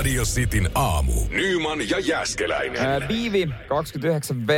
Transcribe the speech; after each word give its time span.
Radio 0.00 0.24
Cityn 0.24 0.70
aamu. 0.74 1.12
Nyman 1.30 1.88
ja 1.90 1.98
Jäskeläinen. 1.98 2.82
Ää, 2.82 3.08
Viivi 3.08 3.44
29V 3.44 4.50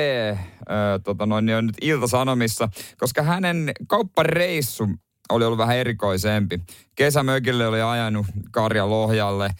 ää, 0.68 0.98
tota 0.98 1.26
noin, 1.26 1.46
niin 1.46 1.56
on 1.56 1.66
nyt 1.66 1.76
Ilta-Sanomissa, 1.80 2.68
koska 2.98 3.22
hänen 3.22 3.72
kauppareissu 3.86 4.88
oli 5.30 5.44
ollut 5.44 5.58
vähän 5.58 5.76
erikoisempi. 5.76 6.60
Kesämökille 6.94 7.66
oli 7.66 7.82
ajanut 7.82 8.26
Karja 8.50 8.90
Lohjalle. 8.90 9.50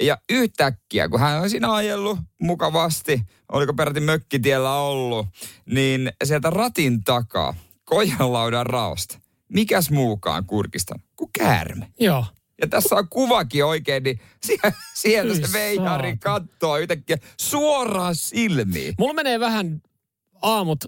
Ja 0.00 0.18
yhtäkkiä, 0.30 1.08
kun 1.08 1.20
hän 1.20 1.40
on 1.40 1.50
siinä 1.50 1.72
ajellut 1.72 2.18
mukavasti, 2.40 3.22
oliko 3.52 3.74
peräti 3.74 4.00
mökkitiellä 4.00 4.74
ollut, 4.74 5.26
niin 5.66 6.12
sieltä 6.24 6.50
ratin 6.50 7.04
takaa, 7.04 7.54
kojanlaudan 7.84 8.66
raosta, 8.66 9.18
mikäs 9.48 9.90
muukaan 9.90 10.46
kurkista 10.46 10.94
kuin 11.16 11.30
käärme. 11.38 11.88
Joo. 12.00 12.24
Ja 12.60 12.66
tässä 12.66 12.94
on 12.94 13.08
kuvakin 13.08 13.64
oikein, 13.64 14.02
niin 14.02 14.20
sie- 14.46 14.72
sieltä 14.94 15.46
se 15.46 15.52
veijari 15.52 16.16
kattoo 16.16 16.76
yhtäkkiä 16.76 17.16
suoraan 17.40 18.14
silmiin. 18.14 18.94
Mulla 18.98 19.14
menee 19.14 19.40
vähän 19.40 19.82
aamut 20.42 20.84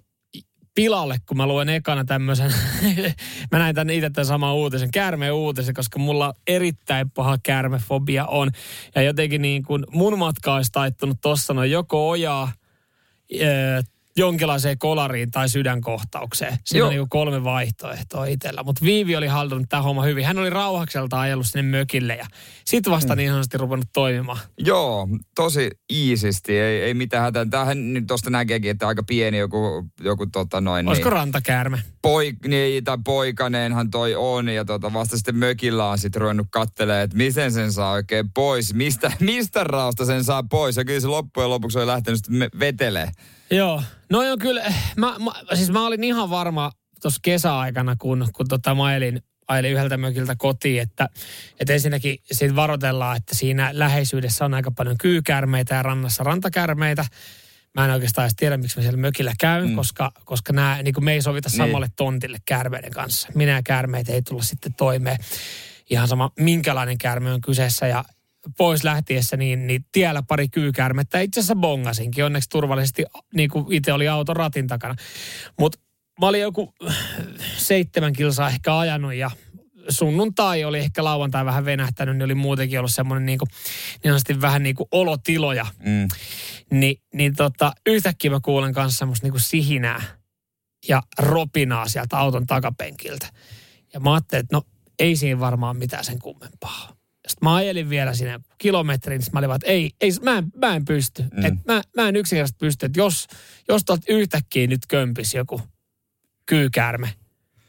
pilalle, 0.74 1.16
kun 1.26 1.36
mä 1.36 1.46
luen 1.46 1.68
ekana 1.68 2.04
tämmöisen, 2.04 2.54
mä 3.52 3.58
näin 3.58 3.74
tän 3.74 3.90
itse 3.90 4.10
tämän 4.10 4.26
saman 4.26 4.54
uutisen, 4.54 4.90
käärmeen 4.90 5.34
uutisen, 5.34 5.74
koska 5.74 5.98
mulla 5.98 6.34
erittäin 6.46 7.10
paha 7.10 7.38
käärmefobia 7.42 8.26
on. 8.26 8.50
Ja 8.94 9.02
jotenkin 9.02 9.42
niin 9.42 9.62
kuin 9.62 9.86
mun 9.90 10.18
matka 10.18 10.54
olisi 10.54 10.72
taittunut 10.72 11.18
tossa 11.20 11.54
noin 11.54 11.70
joko 11.70 12.08
ojaa, 12.08 12.52
jonkinlaiseen 14.16 14.78
kolariin 14.78 15.30
tai 15.30 15.48
sydänkohtaukseen. 15.48 16.58
Siinä 16.64 16.86
on 16.86 16.92
niin 16.92 17.08
kolme 17.08 17.44
vaihtoehtoa 17.44 18.24
itsellä. 18.24 18.62
Mutta 18.62 18.84
Viivi 18.84 19.16
oli 19.16 19.26
hallinnut 19.26 19.68
tämä 19.68 19.82
homma 19.82 20.02
hyvin. 20.02 20.24
Hän 20.24 20.38
oli 20.38 20.50
rauhakselta 20.50 21.20
ajellut 21.20 21.46
sinne 21.46 21.78
mökille 21.78 22.14
ja 22.16 22.26
sitten 22.64 22.90
vasta 22.90 23.16
niin 23.16 23.30
sanotusti 23.30 23.58
ruvennut 23.58 23.88
toimimaan. 23.92 24.38
Joo, 24.58 25.08
tosi 25.34 25.70
iisisti, 25.92 26.58
ei, 26.58 26.82
ei 26.82 26.94
mitään 26.94 27.22
hätää. 27.22 27.46
Tämähän 27.46 27.92
nyt 27.92 28.06
tuosta 28.06 28.30
näkeekin, 28.30 28.70
että 28.70 28.88
aika 28.88 29.02
pieni 29.02 29.38
joku, 29.38 29.88
joku 30.00 30.26
tota 30.26 30.60
noin, 30.60 30.88
Olisiko 30.88 31.08
niin, 31.08 31.16
rantakäärme? 31.16 31.82
Poik, 32.02 32.36
niin, 32.46 32.84
tai 32.84 32.98
poikaneenhan 33.04 33.90
toi 33.90 34.14
on. 34.14 34.48
Ja 34.48 34.64
tota, 34.64 34.92
vasta 34.92 35.16
sitten 35.16 35.36
mökillä 35.36 35.88
on 35.88 35.98
sitten 35.98 36.22
ruvennut 36.22 36.46
kattelemaan, 36.50 37.04
että 37.04 37.16
miten 37.16 37.52
sen 37.52 37.72
saa 37.72 37.92
oikein 37.92 38.32
pois. 38.32 38.74
Mistä, 38.74 39.12
mistä 39.20 39.64
raosta 39.64 40.04
sen 40.04 40.24
saa 40.24 40.42
pois. 40.42 40.76
Ja 40.76 40.84
kyllä 40.84 41.00
se 41.00 41.06
loppujen 41.06 41.50
lopuksi 41.50 41.78
oli 41.78 41.86
lähtenyt 41.86 42.20
sitten 42.24 42.50
vetelee. 42.58 43.10
Joo, 43.50 43.82
no 44.10 44.18
on 44.18 44.38
kyllä, 44.38 44.72
mä, 44.96 45.14
mä, 45.18 45.32
siis 45.54 45.70
mä 45.70 45.86
olin 45.86 46.04
ihan 46.04 46.30
varma 46.30 46.72
tuossa 47.02 47.20
kesäaikana, 47.22 47.96
kun, 47.96 48.28
kun 48.32 48.48
tota 48.48 48.74
mä 48.74 48.84
ajelin, 48.84 49.22
ajelin 49.48 49.72
yhdeltä 49.72 49.96
mökiltä 49.96 50.34
kotiin, 50.38 50.82
että, 50.82 51.08
että 51.60 51.72
ensinnäkin 51.72 52.18
siitä 52.32 52.56
varoitellaan, 52.56 53.16
että 53.16 53.34
siinä 53.34 53.70
läheisyydessä 53.72 54.44
on 54.44 54.54
aika 54.54 54.70
paljon 54.70 54.98
kyykärmeitä 54.98 55.74
ja 55.74 55.82
rannassa 55.82 56.24
rantakärmeitä. 56.24 57.04
Mä 57.74 57.84
en 57.84 57.90
oikeastaan 57.90 58.24
edes 58.24 58.36
tiedä, 58.36 58.56
miksi 58.56 58.78
mä 58.78 58.82
siellä 58.82 58.96
mökillä 58.98 59.32
käyn, 59.40 59.68
mm. 59.68 59.76
koska, 59.76 60.12
koska 60.24 60.52
nämä, 60.52 60.82
niin 60.82 60.94
kuin 60.94 61.04
me 61.04 61.12
ei 61.12 61.22
sovita 61.22 61.48
Niin. 61.48 61.56
samalle 61.56 61.88
tontille 61.96 62.38
käärmeiden 62.46 62.90
kanssa. 62.90 63.28
Minä 63.34 63.52
ja 63.52 63.62
käärmeitä 63.62 64.12
ei 64.12 64.22
tulla 64.22 64.42
sitten 64.42 64.74
toimeen. 64.74 65.18
Ihan 65.90 66.08
sama, 66.08 66.30
minkälainen 66.40 66.98
käärme 66.98 67.32
on 67.32 67.40
kyseessä. 67.40 67.86
Ja 67.86 68.04
pois 68.56 68.84
lähtiessä, 68.84 69.36
niin, 69.36 69.66
niin 69.66 69.84
tiellä 69.92 70.22
pari 70.28 70.48
kyykäärmettä. 70.48 71.20
Itse 71.20 71.40
asiassa 71.40 71.56
bongasinkin. 71.56 72.24
Onneksi 72.24 72.48
turvallisesti, 72.48 73.04
niin 73.34 73.50
kuin 73.50 73.72
itse 73.72 73.92
oli 73.92 74.08
auton 74.08 74.36
ratin 74.36 74.66
takana. 74.66 74.94
Mutta 75.58 75.78
mä 76.20 76.26
olin 76.26 76.40
joku 76.40 76.74
seitsemän 77.56 78.12
kilsaa 78.12 78.48
ehkä 78.48 78.78
ajanut 78.78 79.14
ja 79.14 79.30
sunnuntai 79.88 80.64
oli 80.64 80.78
ehkä 80.78 81.04
lauantai 81.04 81.44
vähän 81.44 81.64
venähtänyt, 81.64 82.16
niin 82.16 82.24
oli 82.24 82.34
muutenkin 82.34 82.78
ollut 82.78 82.92
semmoinen 82.92 83.26
niin 83.26 83.38
kuin, 83.38 83.48
niin 84.04 84.40
vähän 84.40 84.62
niin 84.62 84.74
kuin 84.74 84.88
olotiloja. 84.92 85.66
Mm. 85.78 86.08
Ni, 86.70 86.96
niin 87.14 87.36
tota, 87.36 87.72
yhtäkkiä 87.86 88.30
mä 88.30 88.40
kuulen 88.42 88.74
kanssa 88.74 88.98
semmoista 88.98 89.26
niin 89.26 89.32
kuin 89.32 89.40
sihinää 89.40 90.02
ja 90.88 91.02
ropinaa 91.18 91.88
sieltä 91.88 92.18
auton 92.18 92.46
takapenkiltä. 92.46 93.26
Ja 93.92 94.00
mä 94.00 94.14
ajattelin, 94.14 94.44
että 94.44 94.56
no 94.56 94.62
ei 94.98 95.16
siinä 95.16 95.40
varmaan 95.40 95.76
mitään 95.76 96.04
sen 96.04 96.18
kummempaa. 96.18 96.96
Sitten 97.28 97.48
mä 97.48 97.54
ajelin 97.54 97.90
vielä 97.90 98.14
sinne 98.14 98.40
kilometrin, 98.58 99.18
niin 99.18 99.28
mä 99.32 99.38
olin 99.38 99.48
vaan, 99.48 99.56
että 99.56 99.70
ei, 99.70 99.90
ei 100.00 100.10
mä, 100.22 100.38
en, 100.38 100.52
mä 100.56 100.74
en 100.74 100.84
pysty. 100.84 101.22
Mm. 101.22 101.44
Et 101.44 101.54
mä, 101.66 101.82
mä 101.96 102.08
en 102.08 102.16
yksinkertaisesti 102.16 102.58
pysty, 102.58 102.86
että 102.86 103.00
jos, 103.00 103.26
jos 103.68 103.84
tuolta 103.84 104.04
yhtäkkiä 104.08 104.66
nyt 104.66 104.86
kömpisi 104.88 105.36
joku 105.36 105.60
kyykäärme 106.46 107.14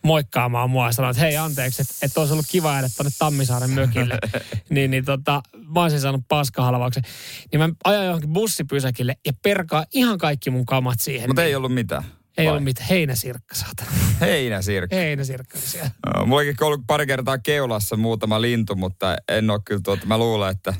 moikkaamaan 0.03 0.69
mua 0.69 0.85
ja 0.85 0.91
sanoa, 0.91 1.11
että 1.11 1.21
hei 1.21 1.37
anteeksi, 1.37 1.81
että, 1.81 1.93
että 2.01 2.19
olisi 2.19 2.33
ollut 2.33 2.45
kiva 2.49 2.71
jäädä 2.73 2.89
tuonne 2.97 3.11
Tammisaaren 3.19 3.69
mökille. 3.69 4.17
niin, 4.69 4.91
niin 4.91 5.05
tota, 5.05 5.41
mä 5.73 5.81
olisin 5.81 6.01
saanut 6.01 6.21
paskahalvauksen. 6.27 7.03
Niin 7.51 7.59
mä 7.59 7.69
ajan 7.83 8.05
johonkin 8.05 8.33
bussipysäkille 8.33 9.15
ja 9.25 9.33
perkaa 9.43 9.85
ihan 9.93 10.17
kaikki 10.17 10.49
mun 10.49 10.65
kamat 10.65 10.99
siihen. 10.99 11.29
Mutta 11.29 11.43
ei 11.43 11.55
ollut 11.55 11.73
mitään. 11.73 12.03
ei 12.37 12.45
Vai? 12.45 12.51
ollut 12.51 12.63
mitään. 12.63 12.89
Heinäsirkka, 12.89 13.55
saatana. 13.55 13.91
Heinäsirkka. 14.21 14.95
Heinäsirkka 14.95 15.57
oli 15.59 15.67
siellä. 15.67 15.89
Joo, 16.15 16.25
Mullakin 16.25 16.55
ollut 16.61 16.81
pari 16.87 17.07
kertaa 17.07 17.37
keulassa 17.37 17.95
muutama 17.97 18.41
lintu, 18.41 18.75
mutta 18.75 19.15
en 19.27 19.49
ole 19.49 19.59
kyllä 19.65 19.81
tuota, 19.83 20.05
mä 20.05 20.17
luulen, 20.17 20.51
että 20.51 20.73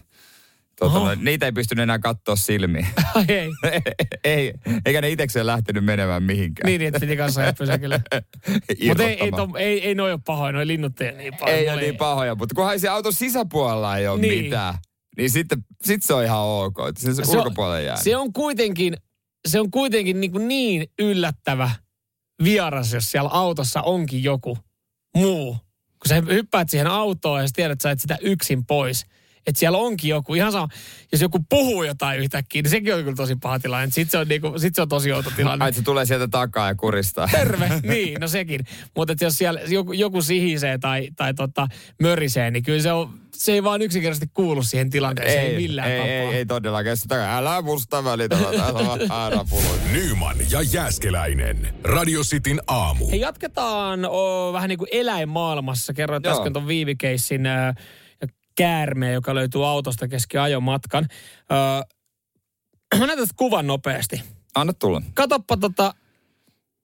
tuota, 0.79 0.99
noin, 0.99 1.23
niitä 1.25 1.45
ei 1.45 1.51
pystynyt 1.51 1.83
enää 1.83 1.99
katsoa 1.99 2.35
silmiin. 2.35 2.87
Ai 3.15 3.25
ei. 3.27 3.49
ei, 4.23 4.53
eikä 4.85 5.01
ne 5.01 5.09
itsekseen 5.09 5.45
lähtenyt 5.47 5.85
menemään 5.85 6.23
mihinkään. 6.23 6.67
Niin, 6.67 6.81
että 6.81 6.99
piti 6.99 7.17
kanssa 7.17 7.41
ajaa 7.41 7.53
pysäkille. 7.53 8.01
Mutta 8.87 9.03
ei, 9.03 9.09
ei, 9.09 9.17
Irrottamaan. 9.17 9.51
to, 9.51 9.57
ei, 9.57 9.87
ei 9.87 9.95
noi 9.95 10.11
ole 10.11 10.19
pahoja, 10.25 10.51
noi 10.51 10.67
linnut 10.67 11.01
ei 11.01 11.11
niin 11.11 11.33
pahoja. 11.39 11.57
ei 11.57 11.69
ole 11.69 11.81
niin 11.81 11.97
pahoja, 11.97 12.35
mutta 12.35 12.55
kunhan 12.55 12.79
se 12.79 12.87
auton 12.87 13.13
sisäpuolella 13.13 13.97
ei 13.97 14.07
ole 14.07 14.21
Niin. 14.21 14.43
mitään, 14.43 14.73
niin 15.17 15.29
sitten 15.29 15.65
sit 15.83 16.03
se 16.03 16.13
on 16.13 16.23
ihan 16.23 16.39
ok, 16.39 16.75
että 16.89 17.01
se, 17.01 17.13
se 17.13 17.37
ulkopuolelle 17.37 17.83
jää. 17.83 17.97
Se 17.97 18.17
on 18.17 18.33
kuitenkin, 18.33 18.97
se 19.47 19.59
on 19.59 19.71
kuitenkin 19.71 20.21
niin, 20.21 20.31
kuin 20.31 20.47
niin 20.47 20.87
yllättävä 20.99 21.69
vieras, 22.43 22.93
jos 22.93 23.11
siellä 23.11 23.29
autossa 23.29 23.81
onkin 23.81 24.23
joku 24.23 24.57
muu. 25.17 25.53
Kun 25.99 26.09
sä 26.09 26.15
hyppäät 26.15 26.69
siihen 26.69 26.87
autoon 26.87 27.41
ja 27.41 27.47
sä 27.47 27.53
tiedät, 27.55 27.71
että 27.71 27.83
sä 27.83 27.91
et 27.91 27.99
sitä 27.99 28.17
yksin 28.21 28.65
pois. 28.65 29.05
Että 29.47 29.59
siellä 29.59 29.77
onkin 29.77 30.09
joku, 30.09 30.35
ihan 30.35 30.51
sama, 30.51 30.67
jos 31.11 31.21
joku 31.21 31.39
puhuu 31.49 31.83
jotain 31.83 32.19
yhtäkkiä, 32.19 32.61
niin 32.61 32.69
sekin 32.69 32.95
on 32.95 33.03
kyllä 33.03 33.15
tosi 33.15 33.35
paha 33.35 33.59
tilanne. 33.59 33.85
Sitten 33.85 34.11
se, 34.11 34.17
on 34.17 34.27
niinku, 34.27 34.59
sit 34.59 34.75
se 34.75 34.81
on 34.81 34.89
tosi 34.89 35.11
outo 35.11 35.31
tilanne. 35.35 35.65
Ai, 35.65 35.69
että 35.69 35.79
se 35.79 35.85
tulee 35.85 36.05
sieltä 36.05 36.27
takaa 36.27 36.67
ja 36.67 36.75
kuristaa. 36.75 37.27
Terve, 37.31 37.69
niin, 37.83 38.21
no 38.21 38.27
sekin. 38.27 38.61
Mutta 38.95 39.15
jos 39.21 39.37
siellä 39.37 39.59
joku, 39.67 39.93
joku 39.93 40.21
sihisee 40.21 40.77
tai, 40.77 41.09
tai 41.15 41.33
tota, 41.33 41.67
mörisee, 42.01 42.51
niin 42.51 42.63
kyllä 42.63 42.81
se, 42.81 42.91
on, 42.91 43.19
se 43.33 43.51
ei 43.51 43.63
vaan 43.63 43.81
yksinkertaisesti 43.81 44.31
kuulu 44.33 44.63
siihen 44.63 44.89
tilanteeseen, 44.89 45.43
ei, 45.45 45.49
ei 45.49 45.55
millään 45.61 45.91
ei, 45.91 45.97
tapaa. 45.97 46.31
ei, 46.31 46.37
ei 46.37 46.45
todellakaan. 46.45 46.97
Sitten 46.97 47.17
takaa, 47.17 47.37
älä 47.37 47.61
musta 47.61 48.03
välitä, 48.03 48.37
ääräpulot. 49.09 49.79
Nyman 49.91 50.37
ja 50.51 50.61
Jäskeläinen. 50.61 51.73
Radio 51.83 52.21
Cityn 52.21 52.61
aamu. 52.67 53.09
Hei, 53.09 53.19
jatketaan 53.19 54.05
o, 54.05 54.53
vähän 54.53 54.69
niin 54.69 54.79
kuin 54.79 54.89
eläinmaailmassa. 54.91 55.93
Kerroin 55.93 56.21
Joo. 56.25 56.33
äsken 56.33 56.53
tuon 56.53 56.67
viivikeissin 56.67 57.45
ö, 57.45 57.73
käärmeen, 58.55 59.13
joka 59.13 59.35
löytyy 59.35 59.67
autosta 59.67 60.07
kesken 60.07 60.41
ajomatkan. 60.41 61.07
Ö, 61.51 62.95
mä 62.99 63.07
näytän 63.07 63.27
kuvan 63.35 63.67
nopeasti. 63.67 64.21
Anna 64.55 64.73
tulla. 64.73 65.01
Katoppa 65.13 65.57
tota, 65.57 65.93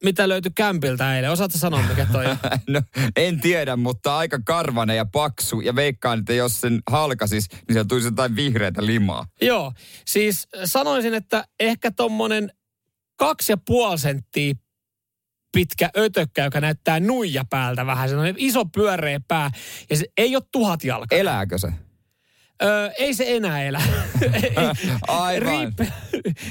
mitä 0.03 0.29
löytyi 0.29 0.51
kämpiltä 0.55 1.15
eilen. 1.15 1.31
Osaatko 1.31 1.57
sanoa, 1.57 1.81
mikä 1.81 2.05
toi 2.11 2.25
on? 2.25 2.37
No, 2.69 2.81
en 3.15 3.39
tiedä, 3.39 3.75
mutta 3.75 4.17
aika 4.17 4.39
karvanen 4.45 4.97
ja 4.97 5.05
paksu. 5.05 5.61
Ja 5.61 5.75
veikkaan, 5.75 6.19
että 6.19 6.33
jos 6.33 6.61
sen 6.61 6.81
halkasis, 6.91 7.49
niin 7.51 7.73
sieltä 7.73 7.87
tulisi 7.87 8.07
jotain 8.07 8.35
vihreätä 8.35 8.85
limaa. 8.85 9.25
Joo, 9.41 9.73
siis 10.05 10.47
sanoisin, 10.65 11.13
että 11.13 11.45
ehkä 11.59 11.91
tommonen 11.91 12.51
kaksi 13.15 13.51
ja 13.51 13.57
puoli 13.57 13.97
senttiä 13.97 14.53
pitkä 15.51 15.89
ötökkä, 15.97 16.43
joka 16.43 16.61
näyttää 16.61 16.99
nuija 16.99 17.45
päältä 17.49 17.85
vähän. 17.85 18.09
Se 18.09 18.17
on 18.17 18.33
iso 18.37 18.65
pyöreä 18.65 19.19
pää 19.27 19.51
ja 19.89 19.97
se 19.97 20.05
ei 20.17 20.35
ole 20.35 20.43
tuhat 20.51 20.83
jalkaa. 20.83 21.19
Elääkö 21.19 21.57
se? 21.57 21.67
Öö, 22.63 22.91
ei 22.97 23.13
se 23.13 23.25
enää 23.27 23.63
elä. 23.63 23.81
Rip, 25.39 25.89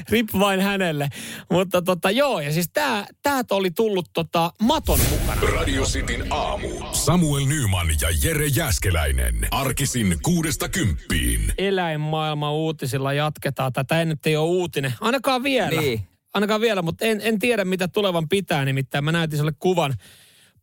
rip 0.09 0.29
vain 0.39 0.61
hänelle. 0.61 1.09
Mutta 1.51 1.83
tota, 1.83 2.11
joo, 2.11 2.41
ja 2.41 2.53
siis 2.53 2.71
tää, 2.73 3.07
tää 3.23 3.43
oli 3.51 3.71
tullut 3.71 4.07
tota 4.13 4.53
maton 4.63 4.99
mukana. 5.11 5.41
Radio 5.57 5.83
Cityn 5.83 6.27
aamu. 6.31 6.69
Samuel 6.93 7.47
Nyman 7.47 7.89
ja 8.01 8.09
Jere 8.23 8.47
Jäskeläinen. 8.47 9.49
Arkisin 9.51 10.17
kuudesta 10.23 10.69
kymppiin. 10.69 11.53
Eläinmaailman 11.59 12.53
uutisilla 12.53 13.13
jatketaan. 13.13 13.73
Tätä 13.73 13.99
ei 13.99 14.07
nyt 14.07 14.27
ei 14.27 14.37
ole 14.37 14.49
uutinen. 14.49 14.95
Ainakaan 15.01 15.43
vielä. 15.43 15.81
Niin. 15.81 16.09
Ainakaan 16.39 16.61
vielä, 16.61 16.83
mutta 16.83 17.05
en, 17.05 17.21
en 17.25 17.39
tiedä 17.39 17.65
mitä 17.65 17.89
tulevan 17.89 18.29
pitää. 18.29 18.65
Nimittäin 18.65 19.05
mä 19.05 19.13
näytin 19.13 19.39
sulle 19.39 19.53
kuvan 19.59 19.95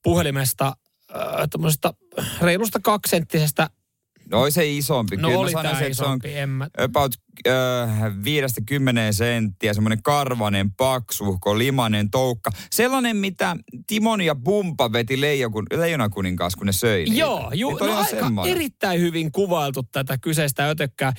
puhelimesta 0.04 0.74
äh, 1.16 2.42
reilusta 2.42 2.80
kaksenttisestä. 2.80 3.70
No 4.32 4.52
se 4.52 4.68
isompi. 4.68 5.18
No 5.18 5.28
Kyllä 5.28 5.38
mä 5.38 5.42
oli 5.42 5.52
sanoisin, 5.52 5.78
tää 5.78 5.88
että 5.88 5.98
se 5.98 6.04
on 6.04 6.10
isompi, 6.10 6.38
en 6.38 6.50
mä. 6.50 6.68
about 6.78 7.14
viidestä 8.24 8.62
kymmeneen 8.66 9.14
senttiä, 9.14 9.74
semmoinen 9.74 10.04
karvanen, 10.04 10.72
paksuhko, 10.72 11.58
limanen 11.58 12.12
toukka. 12.12 12.52
Sellainen, 12.72 13.18
mitä 13.18 13.56
Timon 13.88 14.22
ja 14.22 14.36
Bumpa 14.36 14.92
veti 14.92 15.22
leijonakun, 15.22 15.66
leijonakuninkaas, 15.74 16.56
kun 16.56 16.66
ne 16.68 16.74
söi 16.74 17.04
niitä. 17.04 17.20
Joo, 17.20 17.52
ju, 17.54 17.70
Niin 17.70 17.78
no 17.80 17.98
aika 17.98 18.10
semmoinen. 18.10 18.56
erittäin 18.56 19.02
hyvin 19.02 19.32
kuvailtu 19.32 19.84
tätä 19.84 20.18
kyseistä 20.18 20.70
ötökkää. 20.70 21.14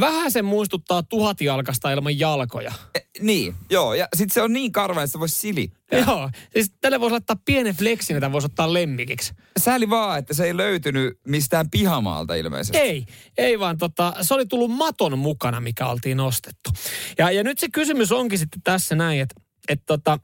Vähän 0.00 0.32
se 0.32 0.42
muistuttaa 0.42 1.02
tuhatjalkasta 1.02 1.92
ilman 1.92 2.18
jalkoja. 2.18 2.72
E, 2.94 2.98
niin, 3.20 3.54
joo. 3.70 3.94
Ja 3.94 4.08
sit 4.16 4.30
se 4.32 4.42
on 4.42 4.52
niin 4.52 4.72
karvainen, 4.72 5.04
että 5.04 5.12
se 5.12 5.20
voisi 5.20 5.36
silittää. 5.38 5.80
Joo, 6.06 6.30
siis 6.52 6.72
tälle 6.80 7.00
voisi 7.00 7.12
laittaa 7.12 7.36
pienen 7.44 7.76
flexin, 7.76 8.16
että 8.16 8.32
voisi 8.32 8.46
ottaa 8.46 8.72
lemmikiksi. 8.72 9.32
Sääli 9.58 9.90
vaan, 9.90 10.18
että 10.18 10.34
se 10.34 10.44
ei 10.44 10.56
löytynyt 10.56 11.18
mistään 11.26 11.70
pihamaalta 11.70 12.34
ilmeisesti. 12.34 12.78
Ei, 12.78 13.06
ei 13.38 13.58
vaan 13.58 13.78
tota, 13.78 14.14
se 14.20 14.34
oli 14.34 14.46
tullut 14.46 14.70
maton 14.70 15.18
mukana, 15.40 15.60
mikä 15.60 15.86
oltiin 15.86 16.20
ostettu. 16.20 16.70
Ja, 17.18 17.30
ja 17.30 17.44
nyt 17.44 17.58
se 17.58 17.68
kysymys 17.72 18.12
onkin 18.12 18.38
sitten 18.38 18.62
tässä 18.64 18.94
näin, 18.94 19.20
että 19.20 19.34
et 19.68 19.82
tota, 19.86 20.18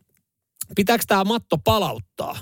pitääkö 0.77 1.05
tämä 1.07 1.25
matto 1.25 1.59
palauttaa? 1.59 2.39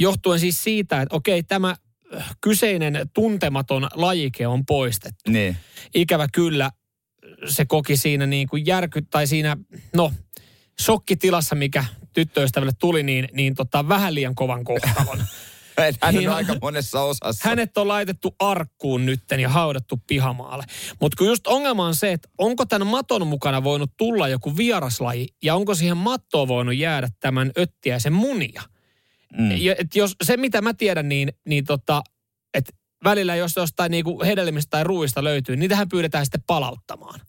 Johtuen 0.00 0.40
siis 0.40 0.62
siitä, 0.62 1.02
että 1.02 1.16
okei, 1.16 1.42
tämä 1.42 1.76
äh, 2.16 2.36
kyseinen 2.40 3.10
tuntematon 3.14 3.88
lajike 3.94 4.46
on 4.46 4.66
poistettu. 4.66 5.30
Niin. 5.30 5.56
Ikävä 5.94 6.26
kyllä 6.32 6.70
se 7.48 7.64
koki 7.64 7.96
siinä 7.96 8.26
niin 8.26 8.48
kuin 8.48 8.66
järky, 8.66 9.02
tai 9.02 9.26
siinä, 9.26 9.56
no, 9.94 10.12
shokkitilassa, 10.80 11.54
mikä 11.54 11.84
tyttöystävälle 12.12 12.72
tuli, 12.78 13.02
niin, 13.02 13.28
niin 13.32 13.54
tota, 13.54 13.88
vähän 13.88 14.14
liian 14.14 14.34
kovan 14.34 14.64
kohtalon. 14.64 15.24
Hän 16.00 16.16
on 16.16 16.22
Joo. 16.22 16.34
aika 16.34 16.56
monessa 16.62 17.02
osassa. 17.02 17.48
Hänet 17.48 17.78
on 17.78 17.88
laitettu 17.88 18.34
arkkuun 18.38 19.06
nytten 19.06 19.40
ja 19.40 19.48
haudattu 19.48 20.02
pihamaalle. 20.06 20.64
Mutta 21.00 21.16
kun 21.16 21.26
just 21.26 21.46
ongelma 21.46 21.86
on 21.86 21.94
se, 21.94 22.12
että 22.12 22.28
onko 22.38 22.66
tämän 22.66 22.86
maton 22.86 23.26
mukana 23.26 23.64
voinut 23.64 23.90
tulla 23.96 24.28
joku 24.28 24.56
vieraslaji 24.56 25.28
ja 25.42 25.54
onko 25.54 25.74
siihen 25.74 25.96
mattoon 25.96 26.48
voinut 26.48 26.76
jäädä 26.76 27.08
tämän 27.20 27.52
öttiäisen 27.58 28.12
munia. 28.12 28.62
Mm. 29.38 29.56
Ja, 29.56 29.74
et 29.78 29.96
jos 29.96 30.16
se 30.24 30.36
mitä 30.36 30.62
mä 30.62 30.74
tiedän, 30.74 31.08
niin, 31.08 31.32
niin 31.44 31.64
tota, 31.64 32.02
että 32.54 32.72
välillä 33.04 33.36
jos 33.36 33.56
jostain 33.56 33.90
niinku 33.90 34.22
hedelmistä 34.24 34.70
tai 34.70 34.84
ruuista 34.84 35.24
löytyy, 35.24 35.56
niin 35.56 35.60
niitähän 35.60 35.88
pyydetään 35.88 36.26
sitten 36.26 36.42
palauttamaan. 36.46 37.20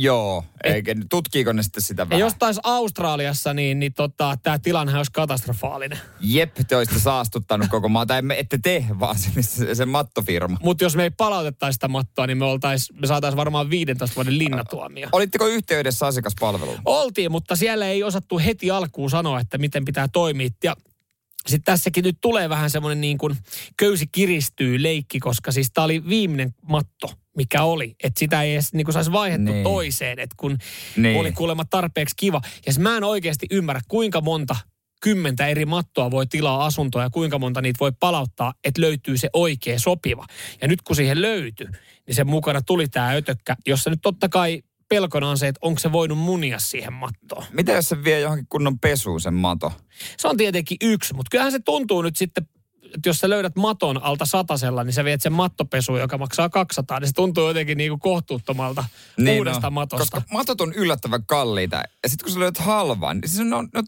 Joo, 0.00 0.44
eikä 0.64 0.94
tutkiiko 1.10 1.52
ne 1.52 1.62
sitten 1.62 1.82
sitä 1.82 2.08
vähän? 2.08 2.20
jos 2.20 2.34
taisi 2.38 2.60
Australiassa, 2.64 3.54
niin, 3.54 3.78
niin 3.78 3.94
tota, 3.94 4.38
tämä 4.42 4.58
tilanne 4.58 4.96
olisi 4.96 5.12
katastrofaalinen. 5.12 5.98
Jep, 6.20 6.56
te 6.68 6.76
olisitte 6.76 7.00
saastuttanut 7.00 7.68
koko 7.68 7.88
maan. 7.88 8.06
Tai 8.06 8.18
emme- 8.18 8.38
ette 8.38 8.58
te, 8.62 8.84
vaan 9.00 9.18
se, 9.18 9.74
se 9.74 9.86
mattofirma. 9.86 10.58
Mutta 10.62 10.84
jos 10.84 10.96
me 10.96 11.02
ei 11.02 11.10
palautettaisi 11.10 11.76
sitä 11.76 11.88
mattoa, 11.88 12.26
niin 12.26 12.38
me, 12.38 12.44
oltais, 12.44 12.92
me 12.92 13.06
saataisiin 13.06 13.36
varmaan 13.36 13.70
15 13.70 14.16
vuoden 14.16 14.38
linnatuomio. 14.38 15.08
Olitteko 15.12 15.46
yhteydessä 15.46 16.06
asiakaspalveluun? 16.06 16.78
Oltiin, 16.84 17.32
mutta 17.32 17.56
siellä 17.56 17.86
ei 17.86 18.02
osattu 18.02 18.38
heti 18.38 18.70
alkuun 18.70 19.10
sanoa, 19.10 19.40
että 19.40 19.58
miten 19.58 19.84
pitää 19.84 20.08
toimia. 20.08 20.48
Ja 20.64 20.76
sitten 21.46 21.72
tässäkin 21.72 22.04
nyt 22.04 22.18
tulee 22.20 22.48
vähän 22.48 22.70
semmoinen 22.70 23.00
niin 23.00 23.18
kuin 23.18 23.36
köysi 23.76 24.06
kiristyy 24.12 24.82
leikki, 24.82 25.20
koska 25.20 25.52
siis 25.52 25.70
tämä 25.74 25.84
oli 25.84 26.08
viimeinen 26.08 26.54
matto, 26.68 27.10
mikä 27.36 27.62
oli. 27.62 27.94
Että 28.04 28.18
sitä 28.18 28.42
ei 28.42 28.52
edes 28.52 28.72
niin 28.72 28.84
kuin 28.84 28.92
saisi 28.92 29.12
vaihdettu 29.12 29.52
Niin. 29.52 29.64
toiseen, 29.64 30.18
että 30.18 30.34
kun 30.38 30.58
Niin. 30.96 31.20
oli 31.20 31.32
kuulemma 31.32 31.64
tarpeeksi 31.64 32.14
kiva. 32.18 32.40
Ja 32.66 32.72
mä 32.78 32.96
en 32.96 33.04
oikeasti 33.04 33.46
ymmärrä, 33.50 33.80
kuinka 33.88 34.20
monta 34.20 34.56
kymmentä 35.02 35.46
eri 35.46 35.64
mattoa 35.66 36.10
voi 36.10 36.26
tilaa 36.26 36.64
asuntoa 36.64 37.02
ja 37.02 37.10
kuinka 37.10 37.38
monta 37.38 37.60
niitä 37.60 37.80
voi 37.80 37.92
palauttaa, 38.00 38.54
että 38.64 38.80
löytyy 38.80 39.18
se 39.18 39.28
oikea 39.32 39.78
sopiva. 39.78 40.26
Ja 40.62 40.68
nyt 40.68 40.82
kun 40.82 40.96
siihen 40.96 41.22
löytyi, 41.22 41.66
niin 42.06 42.14
sen 42.14 42.26
mukana 42.26 42.62
tuli 42.62 42.88
tämä 42.88 43.12
ötökkä, 43.12 43.56
jossa 43.66 43.90
nyt 43.90 43.98
totta 44.02 44.28
kai 44.28 44.62
pelkona 44.88 45.28
on 45.30 45.38
se, 45.38 45.48
että 45.48 45.58
onko 45.62 45.78
se 45.80 45.92
voinut 45.92 46.18
munia 46.18 46.58
siihen 46.58 46.92
mattoon. 46.92 47.44
Mitä 47.52 47.72
jos 47.72 47.88
se 47.88 48.04
vie 48.04 48.20
johonkin 48.20 48.46
kunnon 48.48 48.78
pesuun 48.78 49.20
sen 49.20 49.34
mato? 49.34 49.72
Se 50.18 50.28
on 50.28 50.36
tietenkin 50.36 50.76
yksi, 50.80 51.14
mutta 51.14 51.30
kyllähän 51.30 51.52
se 51.52 51.58
tuntuu 51.58 52.02
nyt 52.02 52.16
sitten, 52.16 52.46
jos 53.06 53.18
sä 53.18 53.30
löydät 53.30 53.56
maton 53.56 54.02
alta 54.02 54.26
satasella, 54.26 54.84
niin 54.84 54.92
sä 54.92 55.04
viet 55.04 55.22
sen 55.22 55.32
mattopesuun, 55.32 56.00
joka 56.00 56.18
maksaa 56.18 56.48
200, 56.48 57.00
niin 57.00 57.08
se 57.08 57.14
tuntuu 57.14 57.48
jotenkin 57.48 57.78
niin 57.78 57.90
kuin 57.90 58.00
kohtuuttomalta 58.00 58.84
niin 59.16 59.38
uudesta 59.38 59.66
no, 59.66 59.70
matosta. 59.70 60.16
Koska 60.16 60.34
matot 60.34 60.60
on 60.60 60.72
yllättävän 60.72 61.26
kalliita. 61.26 61.76
Ja 61.76 62.08
sitten 62.08 62.24
kun 62.24 62.32
sä 62.32 62.40
löydät 62.40 62.58
halvan, 62.58 63.18
niin 63.18 63.28
siis 63.28 63.52
on, 63.52 63.68
no, 63.74 63.82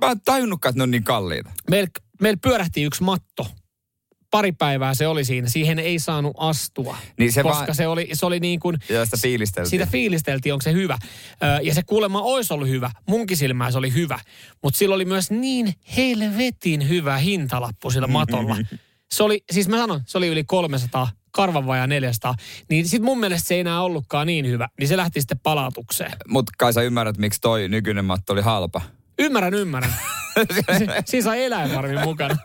mä 0.00 0.10
en 0.10 0.20
tajunnutkaan, 0.20 0.70
että 0.70 0.78
ne 0.78 0.82
on 0.82 0.90
niin 0.90 1.04
kalliita. 1.04 1.50
Meillä 1.70 1.88
meil 2.20 2.36
pyörähti 2.42 2.82
yksi 2.82 3.02
matto. 3.02 3.46
Pari 4.34 4.52
päivää 4.52 4.94
se 4.94 5.06
oli 5.06 5.24
siinä. 5.24 5.48
Siihen 5.48 5.78
ei 5.78 5.98
saanut 5.98 6.32
astua. 6.38 6.96
Niin 7.18 7.32
se 7.32 7.42
koska 7.42 7.58
vaan- 7.58 7.74
se 7.74 7.86
oli, 7.86 8.08
se 8.12 8.26
oli 8.26 8.40
niin 8.40 8.60
kuin, 8.60 8.76
Ja 8.88 9.04
sitä 9.04 9.16
fiilisteltiin. 9.22 9.70
siitä 9.70 9.86
fiilisteltiin, 9.86 10.52
onko 10.52 10.62
se 10.62 10.72
hyvä. 10.72 10.98
Ö, 11.42 11.46
Ja 11.62 11.74
se 11.74 11.82
kuulemma 11.82 12.20
olisi 12.22 12.54
ollut 12.54 12.68
hyvä. 12.68 12.90
Munkin 13.08 13.36
silmään 13.36 13.72
se 13.72 13.78
oli 13.78 13.94
hyvä. 13.94 14.18
Mutta 14.62 14.78
sillä 14.78 14.94
oli 14.94 15.04
myös 15.04 15.30
niin 15.30 15.74
helvetin 15.96 16.88
hyvä 16.88 17.16
hintalappu 17.16 17.90
sillä 17.90 18.06
matolla. 18.06 18.56
Se 19.12 19.22
oli, 19.22 19.44
siis 19.52 19.68
mä 19.68 19.76
sanon, 19.76 20.00
se 20.06 20.18
oli 20.18 20.26
yli 20.28 20.44
300, 20.44 21.08
karvan 21.30 21.66
vajaa 21.66 21.86
400. 21.86 22.34
Niin 22.70 22.88
sit 22.88 23.02
mun 23.02 23.20
mielestä 23.20 23.48
se 23.48 23.54
ei 23.54 23.60
enää 23.60 23.82
ollutkaan 23.82 24.26
niin 24.26 24.46
hyvä. 24.46 24.68
Niin 24.80 24.88
se 24.88 24.96
lähti 24.96 25.20
sitten 25.20 25.38
palautukseen. 25.42 26.12
Mutta 26.28 26.52
kai 26.58 26.72
sä 26.72 26.82
ymmärrät, 26.82 27.18
miksi 27.18 27.40
toi 27.40 27.68
nykyinen 27.68 28.04
matto 28.04 28.32
oli 28.32 28.42
halpa. 28.42 28.80
Ymmärrän, 29.18 29.54
ymmärrän. 29.54 29.94
Si- 30.78 30.86
Siinä 31.04 31.24
sai 31.24 31.44
eläinvarmin 31.44 32.00
mukana. 32.00 32.36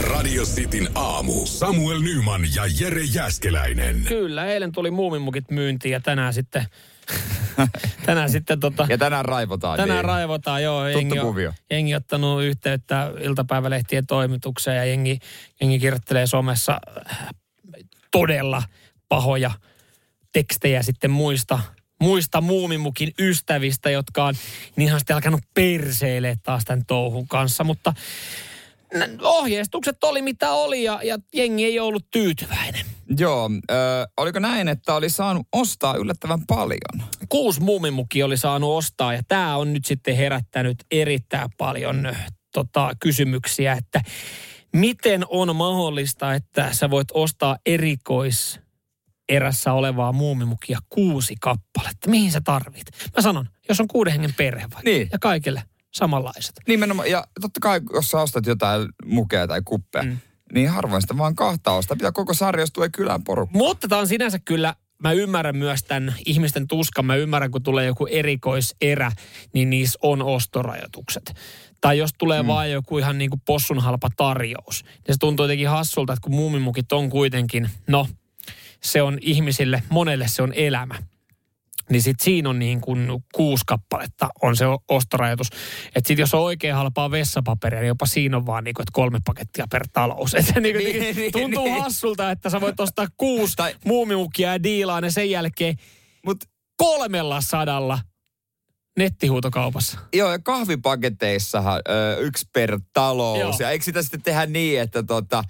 Radio 0.00 0.44
Cityn 0.44 0.88
aamu. 0.94 1.46
Samuel 1.46 2.00
Nyman 2.00 2.42
ja 2.54 2.62
Jere 2.80 3.02
Jäskeläinen. 3.14 4.02
Kyllä, 4.08 4.46
eilen 4.46 4.72
tuli 4.72 4.90
muumimukit 4.90 5.50
myyntiin 5.50 5.92
ja 5.92 6.00
tänään 6.00 6.34
sitten, 6.34 6.66
tänään 8.06 8.30
sitten 8.30 8.60
tota, 8.60 8.86
Ja 8.88 8.98
tänään 8.98 9.24
raivotaan. 9.24 9.76
tänään 9.76 9.96
niin. 9.98 10.04
raivotaan, 10.04 10.62
joo. 10.62 10.82
Tuttu 10.84 10.98
Jengi 10.98 11.18
on, 11.18 11.26
kuvio. 11.26 11.52
jengi 11.70 11.94
ottanut 11.94 12.42
yhteyttä 12.42 13.12
iltapäivälehtien 13.20 14.06
toimitukseen 14.06 14.76
ja 14.76 14.84
jengi, 14.84 15.18
jengi 15.60 15.78
kirjoittelee 15.78 16.26
somessa 16.26 16.80
äh, 17.10 17.28
todella 18.10 18.62
pahoja 19.08 19.50
tekstejä 20.32 20.82
sitten 20.82 21.10
muista, 21.10 21.58
muista 22.00 22.40
muumimukin 22.40 23.12
ystävistä, 23.18 23.90
jotka 23.90 24.24
on 24.24 24.34
niin 24.76 24.98
sitten 24.98 25.16
alkanut 25.16 25.40
perseilee 25.54 26.34
taas 26.42 26.64
tämän 26.64 26.86
touhun 26.86 27.28
kanssa, 27.28 27.64
mutta 27.64 27.92
ohjeistukset 29.22 30.04
oli 30.04 30.22
mitä 30.22 30.52
oli 30.52 30.82
ja, 30.82 31.00
ja 31.02 31.18
jengi 31.34 31.64
ei 31.64 31.80
ollut 31.80 32.10
tyytyväinen. 32.10 32.86
Joo, 33.18 33.50
ö, 33.70 33.74
oliko 34.16 34.38
näin, 34.38 34.68
että 34.68 34.94
oli 34.94 35.10
saanut 35.10 35.46
ostaa 35.52 35.96
yllättävän 35.96 36.46
paljon? 36.46 37.08
kuusi 37.28 37.60
muumimukia 37.60 38.26
oli 38.26 38.36
saanut 38.36 38.76
ostaa 38.76 39.14
ja 39.14 39.22
tämä 39.28 39.56
on 39.56 39.72
nyt 39.72 39.84
sitten 39.84 40.16
herättänyt 40.16 40.84
erittäin 40.90 41.50
paljon 41.58 42.16
tota, 42.52 42.90
kysymyksiä, 43.00 43.72
että 43.72 44.02
miten 44.72 45.24
on 45.28 45.56
mahdollista, 45.56 46.34
että 46.34 46.72
sä 46.72 46.90
voit 46.90 47.08
ostaa 47.14 47.56
erikois 47.66 48.60
erässä 49.30 49.72
olevaa 49.72 50.12
muumimukia 50.12 50.78
kuusi 50.88 51.34
kappaletta. 51.40 52.10
Mihin 52.10 52.32
sä 52.32 52.40
tarvit? 52.44 52.86
Mä 53.16 53.22
sanon, 53.22 53.48
jos 53.68 53.80
on 53.80 53.88
kuuden 53.88 54.12
hengen 54.12 54.34
perhe 54.36 54.62
vaikka 54.62 54.80
Niin. 54.84 55.08
ja 55.12 55.18
kaikille 55.18 55.62
samanlaiset. 55.90 56.60
Nimenomaan, 56.68 57.10
ja 57.10 57.24
totta 57.40 57.60
kai, 57.60 57.80
jos 57.92 58.10
sä 58.10 58.20
ostat 58.20 58.46
jotain 58.46 58.88
mukea 59.04 59.46
tai 59.46 59.62
kuppeja, 59.64 60.04
mm. 60.04 60.18
niin 60.54 60.68
harvoin 60.68 61.02
sitä 61.02 61.18
vaan 61.18 61.34
kahta 61.34 61.72
ostaa. 61.72 61.96
Pitää 61.96 62.12
koko 62.12 62.34
sarja, 62.34 62.62
jos 62.62 62.72
tulee 62.72 62.88
kylään 62.88 63.24
porukka. 63.24 63.58
Mutta 63.58 63.88
tämä 63.88 64.00
on 64.00 64.08
sinänsä 64.08 64.38
kyllä, 64.44 64.74
mä 65.02 65.12
ymmärrän 65.12 65.56
myös 65.56 65.82
tämän 65.82 66.14
ihmisten 66.26 66.68
tuskan. 66.68 67.06
Mä 67.06 67.16
ymmärrän, 67.16 67.50
kun 67.50 67.62
tulee 67.62 67.86
joku 67.86 68.06
erikoiserä, 68.06 69.12
niin 69.54 69.70
niissä 69.70 69.98
on 70.02 70.22
ostorajoitukset. 70.22 71.34
Tai 71.80 71.98
jos 71.98 72.10
tulee 72.18 72.42
mm. 72.42 72.46
vaan 72.46 72.70
joku 72.70 72.98
ihan 72.98 73.18
niin 73.18 73.30
kuin 73.30 73.42
possun 73.46 73.78
halpa 73.78 74.08
tarjous, 74.16 74.84
niin 74.84 75.14
se 75.14 75.18
tuntuu 75.20 75.44
jotenkin 75.44 75.68
hassulta, 75.68 76.12
että 76.12 76.22
kun 76.22 76.34
muumimukit 76.34 76.92
on 76.92 77.10
kuitenkin, 77.10 77.70
no, 77.86 78.06
se 78.82 79.02
on 79.02 79.18
ihmisille, 79.20 79.82
monelle 79.88 80.28
se 80.28 80.42
on 80.42 80.52
elämä. 80.54 80.94
Niin 81.90 82.02
sit 82.02 82.20
siinä 82.20 82.50
on 82.50 82.58
niin 82.58 82.80
kuin 82.80 83.08
kuusi 83.34 83.64
kappaletta 83.66 84.28
on 84.42 84.56
se 84.56 84.64
ostorajoitus. 84.88 85.46
Että 85.94 86.08
sit 86.08 86.18
jos 86.18 86.34
on 86.34 86.40
oikein 86.40 86.74
halpaa 86.74 87.10
vessapaperia, 87.10 87.80
niin 87.80 87.88
jopa 87.88 88.06
siinä 88.06 88.36
on 88.36 88.46
vaan 88.46 88.64
niin 88.64 88.74
kuin, 88.74 88.82
että 88.82 88.92
kolme 88.92 89.18
pakettia 89.24 89.66
per 89.70 89.88
talous. 89.92 90.34
Et 90.38 90.46
se 90.46 90.60
niin 90.60 90.76
kuin 90.76 90.84
Niin, 90.84 91.16
niin, 91.16 91.32
tuntuu 91.32 91.64
niin. 91.64 91.82
hassulta, 91.82 92.30
että 92.30 92.50
sä 92.50 92.60
voit 92.60 92.80
ostaa 92.80 93.06
kuusi 93.16 93.56
Tai- 93.56 93.74
muumimukia 93.84 94.52
ja 94.52 94.62
diilaa 94.62 95.00
ne 95.00 95.10
sen 95.10 95.30
jälkeen 95.30 95.76
Mut 96.26 96.38
kolmella 96.76 97.40
sadalla 97.40 97.98
nettihuutokaupassa. 98.98 99.98
joo, 100.14 100.32
ja 100.32 100.38
kahvipaketeissahan 100.38 101.82
ö, 101.88 102.16
yksi 102.20 102.46
per 102.52 102.80
talous. 102.92 103.38
Joo. 103.38 103.54
Ja 103.60 103.70
eikö 103.70 103.84
sitä 103.84 104.02
sitten 104.02 104.22
tehdä 104.22 104.46
niin, 104.46 104.80
että 104.80 105.02
tota, 105.02 105.44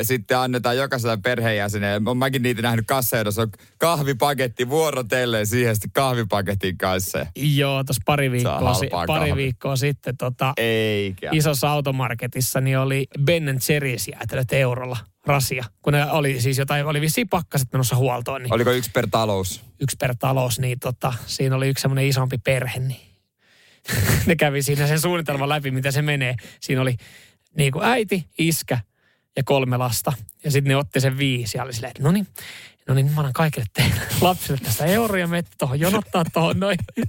ö, 0.00 0.04
sitten 0.04 0.38
annetaan 0.38 0.76
jokaiselle 0.76 1.16
perheenjäsenelle. 1.22 2.02
Olen 2.06 2.18
mäkin 2.18 2.42
niitä 2.42 2.62
nähnyt 2.62 2.86
kassajonossa, 2.86 3.42
on 3.42 3.50
kahvipaketti 3.78 4.68
vuorotellen 4.68 5.46
siihen 5.46 5.74
sitten 5.74 5.90
kahvipaketin 5.92 6.78
kanssa. 6.78 7.26
Joo, 7.36 7.84
tuossa 7.84 8.02
pari 8.06 8.30
viikkoa, 8.30 8.74
si- 8.74 8.90
pari 9.06 9.34
viikkoa 9.36 9.76
sitten 9.76 10.16
tota, 10.16 10.52
Eikä. 10.56 11.30
isossa 11.32 11.70
automarketissa 11.70 12.60
niin 12.60 12.78
oli 12.78 13.06
Ben 13.24 13.44
Jerry's 13.48 14.12
jäätelöt 14.12 14.52
eurolla. 14.52 14.96
Rasia, 15.28 15.64
kun 15.82 15.92
ne 15.92 16.10
oli 16.10 16.40
siis 16.40 16.58
jotain, 16.58 16.86
oli 16.86 17.00
vissiin 17.00 17.28
pakkaset 17.28 17.68
menossa 17.72 17.96
huoltoon. 17.96 18.42
Niin 18.42 18.54
Oliko 18.54 18.70
yksi 18.70 18.90
per 18.90 19.06
talous? 19.10 19.62
yksi 19.80 19.96
per 20.00 20.14
talous, 20.18 20.58
niin 20.58 20.80
tota, 20.80 21.14
siinä 21.26 21.56
oli 21.56 21.68
yksi 21.68 21.82
semmoinen 21.82 22.06
isompi 22.06 22.38
perhe, 22.38 22.78
niin 22.78 23.00
ne 24.26 24.36
kävi 24.36 24.62
siinä 24.62 24.86
sen 24.86 25.00
suunnitelman 25.00 25.48
läpi, 25.48 25.70
mitä 25.70 25.90
se 25.90 26.02
menee. 26.02 26.36
Siinä 26.60 26.82
oli 26.82 26.96
niin 27.56 27.72
kuin 27.72 27.84
äiti, 27.84 28.26
iskä 28.38 28.78
ja 29.36 29.44
kolme 29.44 29.76
lasta. 29.76 30.12
Ja 30.44 30.50
sitten 30.50 30.68
ne 30.70 30.76
otti 30.76 31.00
sen 31.00 31.18
viisi 31.18 31.58
ja 31.58 31.64
oli 31.64 31.72
silleen, 31.72 31.90
että 31.90 32.02
no 32.02 32.12
niin, 32.12 32.26
no 32.88 32.94
niin, 32.94 33.06
mä 33.06 33.20
annan 33.20 33.32
kaikille 33.32 33.66
teille 33.74 34.00
lapsille 34.20 34.58
tästä 34.58 34.84
euroja, 34.84 35.26
menette 35.26 35.50
tuohon 35.58 35.80
jonottaa 35.80 36.24
tuohon 36.32 36.60
noin. 36.60 36.78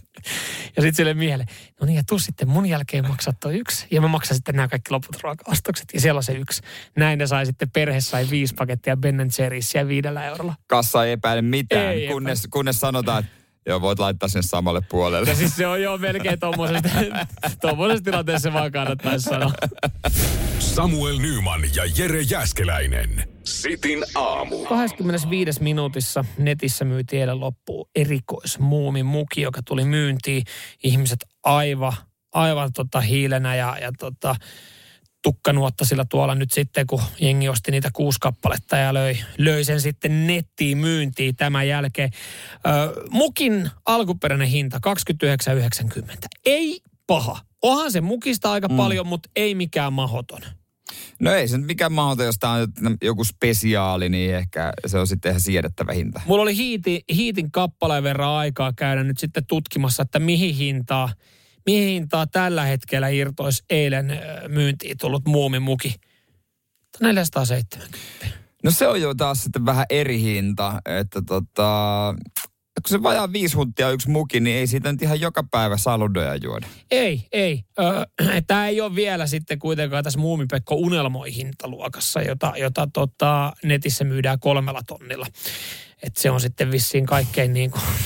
Ja 0.75 0.81
sitten 0.81 0.95
sille 0.95 1.13
miehelle, 1.13 1.45
no 1.81 1.85
niin, 1.85 1.95
ja 1.95 2.03
tuu 2.07 2.19
sitten 2.19 2.49
mun 2.49 2.65
jälkeen 2.65 3.07
maksaa 3.07 3.33
toi 3.39 3.57
yksi. 3.59 3.87
Ja 3.91 4.01
mä 4.01 4.07
maksan 4.07 4.35
sitten 4.35 4.55
nämä 4.55 4.67
kaikki 4.67 4.91
loput 4.91 5.23
ruoka-ostokset. 5.23 5.85
Ja 5.93 6.01
siellä 6.01 6.17
on 6.17 6.23
se 6.23 6.33
yksi. 6.33 6.61
Näin 6.97 7.19
ne 7.19 7.27
sai 7.27 7.45
sitten, 7.45 7.69
perhe 7.69 8.01
sai 8.01 8.27
viisi 8.29 8.53
pakettia 8.53 8.97
Ben 8.97 9.19
Jerry'siä 9.19 9.87
viidellä 9.87 10.25
eurolla. 10.25 10.55
Kassa 10.67 11.05
ei 11.05 11.11
epäile 11.11 11.41
mitään, 11.41 11.93
Ei 11.93 12.07
kunnes, 12.07 12.47
kunnes 12.51 12.79
sanotaan, 12.79 13.23
että 13.23 13.31
joo, 13.65 13.81
voit 13.81 13.99
laittaa 13.99 14.29
sen 14.29 14.43
samalle 14.43 14.81
puolelle. 14.81 15.29
Ja 15.29 15.35
siis 15.35 15.55
se 15.55 15.67
on 15.67 15.81
jo 15.81 15.97
melkein 15.97 16.39
tuommoisesta 16.39 16.89
tilanteessa 18.03 18.53
vaan 18.53 18.71
kannattaisi 18.71 19.23
sanoa. 19.29 19.51
Samuel 20.59 21.17
Nyman 21.17 21.61
ja 21.75 21.83
Jere 21.97 22.21
Jäskeläinen. 22.21 23.38
Sitin 23.49 24.03
aamu. 24.15 24.65
25. 24.65 25.63
minuutissa 25.63 26.25
netissä 26.37 26.85
myytiin 26.85 27.19
eilen 27.19 27.39
loppuun 27.39 27.89
erikoismuumin 27.95 29.05
muki, 29.05 29.41
joka 29.41 29.61
tuli 29.65 29.85
myyntiin. 29.85 30.43
Ihmiset 30.83 31.19
aivan, 31.43 31.93
aivan 32.33 32.73
tota 32.73 33.01
hiilenä 33.01 33.55
ja, 33.55 33.77
ja 33.81 33.91
tota, 33.99 34.35
tukkanuotta 35.21 35.85
sillä 35.85 36.05
tuolla 36.09 36.35
nyt 36.35 36.51
sitten, 36.51 36.87
kun 36.87 37.01
jengi 37.19 37.49
osti 37.49 37.71
niitä 37.71 37.89
kuusi 37.93 38.19
kappaletta 38.19 38.77
ja 38.77 38.93
löi, 38.93 39.17
löi 39.37 39.63
sen 39.63 39.81
sitten 39.81 40.27
nettiin 40.27 40.77
myyntiin 40.77 41.35
tämän 41.35 41.67
jälkeen. 41.67 42.09
Ö, 42.53 43.03
mukin 43.09 43.69
alkuperäinen 43.85 44.47
hinta 44.47 44.79
29,90. 45.97 46.15
Ei 46.45 46.81
paha. 47.07 47.39
Onhan 47.61 47.91
se 47.91 48.01
mukista 48.01 48.51
aika 48.51 48.67
mm. 48.67 48.77
paljon, 48.77 49.07
mutta 49.07 49.29
ei 49.35 49.55
mikään 49.55 49.93
mahoton. 49.93 50.41
No 51.19 51.33
ei 51.33 51.47
se 51.47 51.57
nyt 51.57 51.67
mikään 51.67 51.91
mahdoton, 51.91 52.25
jos 52.25 52.39
tämä 52.39 52.53
on 52.53 52.67
joku 53.01 53.23
spesiaali, 53.23 54.09
niin 54.09 54.35
ehkä 54.35 54.73
se 54.85 54.99
on 54.99 55.07
sitten 55.07 55.29
ihan 55.29 55.41
siedettävä 55.41 55.93
hinta. 55.93 56.21
Mulla 56.25 56.43
oli 56.43 56.55
hiiti, 56.55 57.03
hiitin 57.15 57.51
kappaleen 57.51 58.03
verran 58.03 58.29
aikaa 58.29 58.73
käydä 58.73 59.03
nyt 59.03 59.17
sitten 59.17 59.45
tutkimassa, 59.45 60.03
että 60.03 60.19
mihin 60.19 60.55
hintaa, 60.55 61.09
mihin 61.65 61.87
hintaa 61.87 62.27
tällä 62.27 62.63
hetkellä 62.63 63.07
irtoisi 63.07 63.63
eilen 63.69 64.19
myyntiin 64.47 64.97
tullut 64.97 65.25
muumimuki. 65.25 65.95
470. 67.01 67.97
No 68.63 68.71
se 68.71 68.87
on 68.87 69.01
jo 69.01 69.15
taas 69.15 69.43
sitten 69.43 69.65
vähän 69.65 69.85
eri 69.89 70.21
hinta, 70.21 70.81
että 70.85 71.21
tota, 71.21 72.15
kun 72.81 72.89
se 72.89 73.03
vajaa 73.03 73.33
viisi 73.33 73.55
huntia 73.55 73.89
yksi 73.89 74.09
muki, 74.09 74.39
niin 74.39 74.57
ei 74.57 74.67
siitä 74.67 74.91
nyt 74.91 75.01
ihan 75.01 75.21
joka 75.21 75.43
päivä 75.51 75.77
saludoja 75.77 76.35
juoda. 76.35 76.67
Ei, 76.91 77.27
ei. 77.31 77.63
Tämä 78.47 78.67
ei 78.67 78.81
ole 78.81 78.95
vielä 78.95 79.27
sitten 79.27 79.59
kuitenkaan 79.59 80.03
tässä 80.03 80.19
Muumipekko 80.19 80.75
unelmoi 80.75 81.35
hintaluokassa, 81.35 82.21
jota, 82.21 82.53
jota 82.57 82.87
tota, 82.93 83.53
netissä 83.63 84.03
myydään 84.03 84.39
kolmella 84.39 84.81
tonnilla. 84.87 85.27
Et 86.03 86.17
se 86.17 86.31
on 86.31 86.41
sitten 86.41 86.71
vissiin 86.71 87.05
kaikkein 87.05 87.53
niin 87.53 87.71
kuin, 87.71 87.83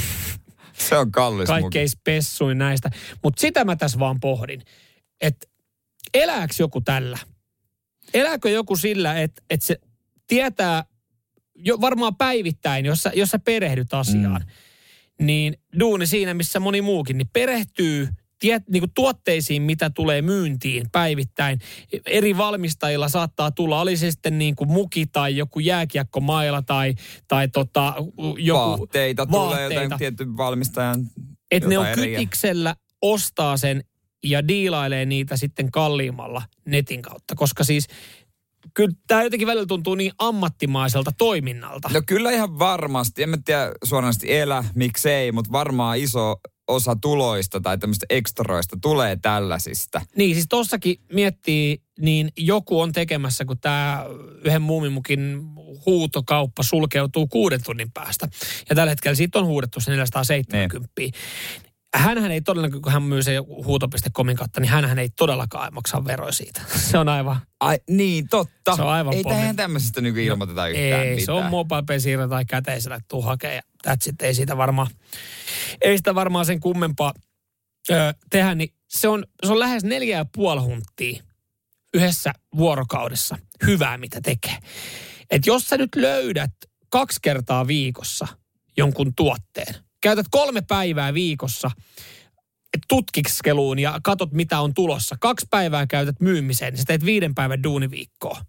Se 0.73 0.97
on 0.97 1.11
kallis 1.11 1.47
kaikkein 1.47 1.89
spessuin 1.89 2.57
näistä. 2.57 2.89
Mutta 3.23 3.41
sitä 3.41 3.65
mä 3.65 3.75
tässä 3.75 3.99
vaan 3.99 4.19
pohdin, 4.19 4.61
että 5.21 5.47
elääkö 6.13 6.53
joku 6.59 6.81
tällä? 6.81 7.17
Elääkö 8.13 8.49
joku 8.49 8.75
sillä, 8.75 9.21
että, 9.21 9.41
että 9.49 9.65
se 9.65 9.79
tietää 10.27 10.83
jo 11.55 11.81
varmaan 11.81 12.15
päivittäin, 12.15 12.85
jos 12.85 13.03
sä, 13.03 13.11
jos 13.15 13.29
sä 13.29 13.39
perehdyt 13.39 13.93
asiaan, 13.93 14.41
mm. 14.41 14.47
Niin 15.21 15.57
duuni 15.79 16.05
siinä, 16.05 16.33
missä 16.33 16.59
moni 16.59 16.81
muukin, 16.81 17.17
niin 17.17 17.29
perehtyy 17.33 18.07
tiet, 18.39 18.63
niin 18.69 18.81
kuin 18.81 18.91
tuotteisiin, 18.95 19.61
mitä 19.61 19.89
tulee 19.89 20.21
myyntiin 20.21 20.87
päivittäin. 20.91 21.59
Eri 22.05 22.37
valmistajilla 22.37 23.09
saattaa 23.09 23.51
tulla, 23.51 23.81
oli 23.81 23.97
se 23.97 24.11
sitten 24.11 24.37
niin 24.37 24.55
kuin 24.55 24.71
muki 24.71 25.05
tai 25.05 25.37
joku 25.37 25.59
jääkiekkomaila 25.59 26.61
tai, 26.61 26.93
tai 27.27 27.47
tota, 27.47 27.93
joku 28.37 28.59
Vaatteita, 28.59 29.25
tulee 29.25 29.63
jotain 29.63 29.97
tietyn 29.97 30.37
valmistajan 30.37 31.09
että 31.51 31.69
ne 31.69 31.77
on 31.77 31.87
eriä. 31.87 32.05
kytiksellä 32.05 32.75
ostaa 33.01 33.57
sen 33.57 33.83
ja 34.23 34.47
diilailee 34.47 35.05
niitä 35.05 35.37
sitten 35.37 35.71
kalliimmalla 35.71 36.41
netin 36.65 37.01
kautta. 37.01 37.35
Koska 37.35 37.63
siis 37.63 37.87
kyllä 38.73 38.95
tämä 39.07 39.23
jotenkin 39.23 39.47
välillä 39.47 39.65
tuntuu 39.65 39.95
niin 39.95 40.11
ammattimaiselta 40.17 41.11
toiminnalta. 41.17 41.89
No 41.93 42.01
kyllä 42.07 42.31
ihan 42.31 42.59
varmasti. 42.59 43.23
En 43.23 43.29
mä 43.29 43.37
tiedä 43.45 43.71
suoranaisesti 43.83 44.35
elä, 44.35 44.63
miksei, 44.75 45.31
mutta 45.31 45.51
varmaan 45.51 45.97
iso 45.97 46.35
osa 46.67 46.95
tuloista 47.01 47.61
tai 47.61 47.77
tämmöistä 47.77 48.05
ekstroista 48.09 48.77
tulee 48.81 49.17
tällaisista. 49.21 50.01
Niin, 50.15 50.35
siis 50.35 50.45
tossakin 50.49 50.95
miettii, 51.13 51.81
niin 51.99 52.29
joku 52.37 52.81
on 52.81 52.91
tekemässä, 52.91 53.45
kun 53.45 53.59
tämä 53.59 54.05
yhden 54.45 54.61
muumimukin 54.61 55.41
huutokauppa 55.85 56.63
sulkeutuu 56.63 57.27
kuuden 57.27 57.63
tunnin 57.63 57.91
päästä. 57.91 58.27
Ja 58.69 58.75
tällä 58.75 58.91
hetkellä 58.91 59.15
siitä 59.15 59.39
on 59.39 59.45
huudettu 59.45 59.79
se 59.79 59.91
470. 59.91 60.89
Niin. 60.99 61.13
Hänhän 61.95 62.31
ei 62.31 62.41
todellakaan, 62.41 62.81
kun 62.81 62.91
hän 62.91 63.03
myy 63.03 63.23
se 63.23 63.37
huuto.comin 63.37 64.37
kautta, 64.37 64.59
niin 64.59 64.69
hänhän 64.69 64.99
ei 64.99 65.09
todellakaan 65.09 65.73
maksa 65.73 66.05
veroja 66.05 66.31
siitä. 66.31 66.61
Se 66.91 66.97
on 66.97 67.09
aivan, 67.09 67.37
Ai 67.59 67.77
niin, 67.89 68.27
totta. 68.27 68.75
Se 68.75 68.81
on 68.81 68.89
aivan 68.89 69.13
ei 69.13 69.23
tähän 69.23 69.55
tämmöisestä 69.55 70.01
niin 70.01 70.17
ilmoiteta 70.17 70.67
yhtään 70.67 71.01
ei, 71.01 71.09
mitään. 71.09 71.25
se 71.25 71.31
on 71.31 71.45
mobile 71.45 71.99
siirro 71.99 72.27
tai 72.27 72.45
käteisellä, 72.45 72.95
että 72.95 73.07
tuu 73.07 73.21
hakee 73.21 73.59
that's. 73.87 74.15
Ei 74.21 74.33
siitä 74.33 74.57
varmaan, 74.57 74.87
ei 75.81 75.97
sitä 75.97 76.15
varmaan 76.15 76.45
sen 76.45 76.59
kummempaa 76.59 77.13
ö, 77.89 78.13
tehdä, 78.29 78.55
niin 78.55 78.73
se 78.89 79.07
on, 79.07 79.25
se 79.45 79.51
on 79.51 79.59
lähes 79.59 79.83
neljä 79.83 80.17
ja 80.17 80.25
puoli 80.35 80.61
hunttia 80.61 81.23
yhdessä 81.93 82.33
vuorokaudessa 82.57 83.37
hyvää, 83.65 83.97
mitä 83.97 84.21
tekee. 84.21 84.57
Et 85.31 85.45
jos 85.45 85.63
sä 85.63 85.77
nyt 85.77 85.95
löydät 85.95 86.51
kaksi 86.89 87.19
kertaa 87.21 87.67
viikossa 87.67 88.27
jonkun 88.77 89.15
tuotteen, 89.15 89.75
käytät 90.03 90.25
kolme 90.31 90.61
päivää 90.61 91.13
viikossa 91.13 91.71
tutkiskeluun 92.87 93.79
ja 93.79 93.99
katot, 94.03 94.31
mitä 94.31 94.59
on 94.59 94.73
tulossa. 94.73 95.15
Kaksi 95.19 95.45
päivää 95.49 95.87
käytät 95.87 96.15
myymiseen, 96.19 96.73
niin 96.73 96.77
sä 96.79 96.83
teet 96.87 97.05
viiden 97.05 97.35
päivän 97.35 97.63
duuniviikkoa. 97.63 98.41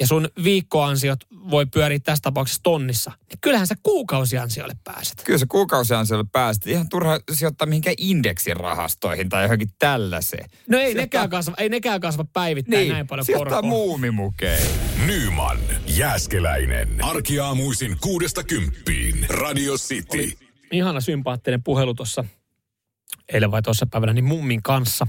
Ja 0.00 0.06
sun 0.06 0.28
viikkoansiot 0.44 1.18
voi 1.50 1.66
pyöriä 1.66 1.98
tässä 1.98 2.22
tapauksessa 2.22 2.60
tonnissa. 2.62 3.12
Niin 3.30 3.38
kyllähän 3.40 3.66
sä 3.66 3.74
kuukausiansioille 3.82 4.74
pääset. 4.84 5.22
Kyllä 5.24 5.38
se 5.38 5.46
kuukausiansiolle 5.46 6.24
päästä. 6.32 6.70
Ihan 6.70 6.88
turha 6.88 7.20
sijoittaa 7.32 7.66
mihinkään 7.66 7.94
indeksirahastoihin 7.98 9.28
tai 9.28 9.42
johonkin 9.44 9.68
tällaiseen. 9.78 10.50
No 10.68 10.78
ei, 10.78 10.82
Sijoittaa- 10.84 11.02
nekään 11.02 11.30
kasva, 11.30 11.54
ei 11.58 11.68
nekään 11.68 12.00
kasva 12.00 12.24
päivittäin 12.32 12.80
Niin, 12.80 12.92
näin 12.92 13.06
paljon 13.06 13.24
sijoittaa 13.26 13.50
korkoa. 13.62 13.70
muumimukeen. 13.70 14.68
Nyman, 15.06 15.58
Jääskeläinen. 15.86 17.04
Arkiaamuisin 17.04 17.96
kuudesta 18.00 18.44
kymppiin. 18.44 19.26
Radio 19.28 19.74
City. 19.76 20.43
Ihana 20.74 21.00
sympaattinen 21.00 21.62
puhelu 21.62 21.94
tuossa 21.94 22.24
eilen 23.32 23.50
vai 23.50 23.62
tuossa 23.62 23.86
päivänä, 23.90 24.12
niin 24.12 24.24
mummin 24.24 24.62
kanssa. 24.62 25.06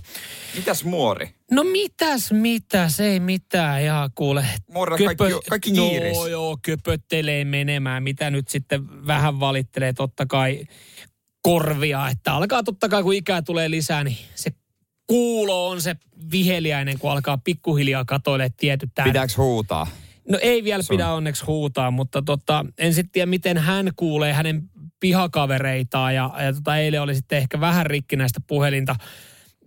Mitäs 0.55 0.83
muori? 0.83 1.29
No 1.51 1.63
mitäs, 1.63 2.31
mitäs, 2.31 2.99
ei 2.99 3.19
mitään. 3.19 3.85
Ja 3.85 4.09
kuule. 4.15 4.45
Muora 4.71 4.97
kaikki, 4.97 5.23
kaikki 5.49 5.71
no, 5.71 5.89
kiiris. 5.89 6.17
joo, 6.31 6.57
köpöttelee 6.61 7.45
menemään. 7.45 8.03
Mitä 8.03 8.29
nyt 8.29 8.47
sitten 8.47 9.07
vähän 9.07 9.39
valittelee 9.39 9.93
totta 9.93 10.25
kai 10.25 10.65
korvia. 11.41 12.09
Että 12.09 12.33
alkaa 12.33 12.63
totta 12.63 12.89
kai, 12.89 13.03
kun 13.03 13.13
ikää 13.13 13.41
tulee 13.41 13.71
lisää, 13.71 14.03
niin 14.03 14.17
se 14.35 14.51
kuulo 15.07 15.69
on 15.69 15.81
se 15.81 15.95
viheliäinen, 16.31 16.99
kun 16.99 17.11
alkaa 17.11 17.37
pikkuhiljaa 17.37 18.05
katoilee 18.05 18.49
tietyt 18.57 18.99
äänet. 18.99 19.13
Pitääks 19.13 19.37
huutaa? 19.37 19.87
No 20.29 20.37
ei 20.41 20.63
vielä 20.63 20.79
on- 20.81 20.95
pidä 20.97 21.09
onneksi 21.09 21.45
huutaa, 21.45 21.91
mutta 21.91 22.21
tota, 22.21 22.65
en 22.77 22.93
sitten 22.93 23.11
tiedä, 23.11 23.25
miten 23.25 23.57
hän 23.57 23.91
kuulee 23.95 24.33
hänen 24.33 24.63
pihakavereitaan. 24.99 26.15
Ja, 26.15 26.31
ja 26.45 26.53
tota, 26.53 26.77
eilen 26.77 27.01
oli 27.01 27.15
sitten 27.15 27.37
ehkä 27.37 27.59
vähän 27.59 27.85
rikkinäistä 27.85 28.39
puhelinta 28.47 28.95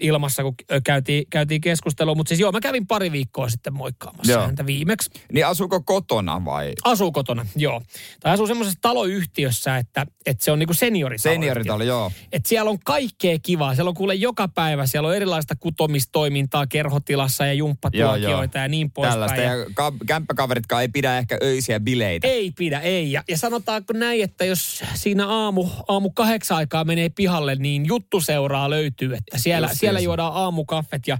ilmassa, 0.00 0.42
kun 0.42 0.54
käytiin, 0.84 1.24
käytiin 1.30 1.60
keskustelua. 1.60 2.14
Mutta 2.14 2.28
siis 2.28 2.40
joo, 2.40 2.52
mä 2.52 2.60
kävin 2.60 2.86
pari 2.86 3.12
viikkoa 3.12 3.48
sitten 3.48 3.74
moikkaamassa 3.74 4.32
Joo. 4.32 4.42
häntä 4.46 4.66
viimeksi. 4.66 5.10
Niin 5.32 5.46
asuuko 5.46 5.80
kotona 5.80 6.44
vai? 6.44 6.72
Asuu 6.84 7.12
kotona, 7.12 7.46
joo. 7.56 7.82
Tai 8.20 8.32
asuu 8.32 8.46
semmoisessa 8.46 8.78
taloyhtiössä, 8.82 9.76
että, 9.76 10.06
että 10.26 10.44
se 10.44 10.52
on 10.52 10.58
niinku 10.58 10.74
senioritalo. 10.74 11.34
Senioritalo, 11.34 11.84
joo. 11.84 12.12
Et 12.32 12.46
siellä 12.46 12.70
on 12.70 12.78
kaikkea 12.84 13.38
kivaa. 13.42 13.74
Siellä 13.74 13.88
on 13.88 13.94
kuule 13.94 14.14
joka 14.14 14.48
päivä. 14.48 14.86
Siellä 14.86 15.08
on 15.08 15.16
erilaista 15.16 15.54
kutomistoimintaa 15.56 16.66
kerhotilassa 16.66 17.46
ja 17.46 17.52
jumppatuokioita 17.52 18.58
ja 18.58 18.68
niin 18.68 18.90
poispäin. 18.90 19.12
Tällaista. 19.12 19.40
Ja 19.40 19.66
ka- 19.74 19.92
kämppäkaveritkaan 20.06 20.82
ei 20.82 20.88
pidä 20.88 21.18
ehkä 21.18 21.38
öisiä 21.42 21.80
bileitä. 21.80 22.26
Ei 22.26 22.50
pidä, 22.50 22.80
ei. 22.80 23.12
Ja, 23.12 23.22
ja 23.28 23.38
sanotaanko 23.38 23.92
näin, 23.92 24.22
että 24.24 24.44
jos 24.44 24.84
siinä 24.94 25.26
aamu, 25.26 25.68
aamu 25.88 26.10
kahdeksan 26.10 26.56
aikaa 26.56 26.84
menee 26.84 27.08
pihalle, 27.08 27.54
niin 27.54 27.86
juttuseuraa 27.86 28.70
löytyy. 28.70 29.14
Että 29.14 29.38
siellä. 29.38 29.68
Siellä 29.88 30.00
juodaan 30.00 30.32
aamukaffet 30.34 31.08
ja, 31.08 31.18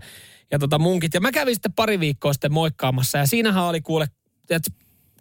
ja 0.51 0.59
tota 0.59 0.79
munkit. 0.79 1.15
Ja 1.15 1.21
mä 1.21 1.33
kävin 1.33 1.55
sitten 1.55 1.73
pari 1.73 2.01
viikkoa 2.01 2.33
sitten 2.33 2.53
moikkaamassa 2.53 3.19
ja 3.19 3.27
siinähän 3.27 3.65
oli 3.65 3.81
kuule, 3.81 4.09
että 4.51 4.71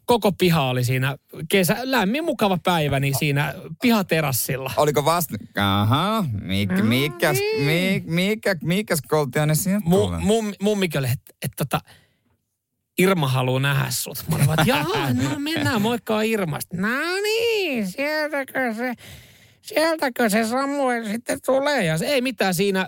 koko 0.05 0.31
piha 0.31 0.69
oli 0.69 0.83
siinä 0.83 1.17
kesä, 1.49 1.77
lämmin 1.83 2.23
mukava 2.23 2.57
päivä, 2.63 2.99
niin 2.99 3.15
siinä 3.15 3.53
pihaterassilla. 3.81 4.71
Oliko 4.77 5.05
vasta... 5.05 5.37
Aha, 5.57 6.25
mikä, 6.41 6.75
Mm, 6.75 6.85
mikäs, 6.85 7.37
niin. 7.37 7.65
mi, 7.65 8.03
mikä, 8.05 8.55
mikäs 8.63 8.99
koltiainen 9.07 9.55
siinä 9.55 9.81
Mu, 9.85 10.09
mum, 10.19 10.53
mummikin 10.61 10.99
oli, 10.99 11.07
että 11.07 11.33
et, 11.41 11.51
tota, 11.57 11.79
Irma 12.97 13.27
haluaa 13.27 13.59
nähdä 13.59 13.91
sut. 13.91 14.23
Mä 14.29 14.35
olin, 14.35 14.47
vaan, 14.47 14.59
että 14.59 14.77
jaha, 14.77 15.13
no 15.23 15.39
mennään 15.39 15.81
moikkaa 15.81 16.21
Irmasta. 16.21 16.77
No 16.77 16.87
niin, 17.23 17.87
sieltäkö 17.87 18.73
se, 18.73 18.93
sieltäkö 19.61 20.29
se 20.29 20.47
Samuel 20.47 21.05
sitten 21.05 21.39
tulee. 21.45 21.85
Ja 21.85 21.97
se, 21.97 22.05
ei 22.05 22.21
mitään 22.21 22.53
siinä 22.53 22.87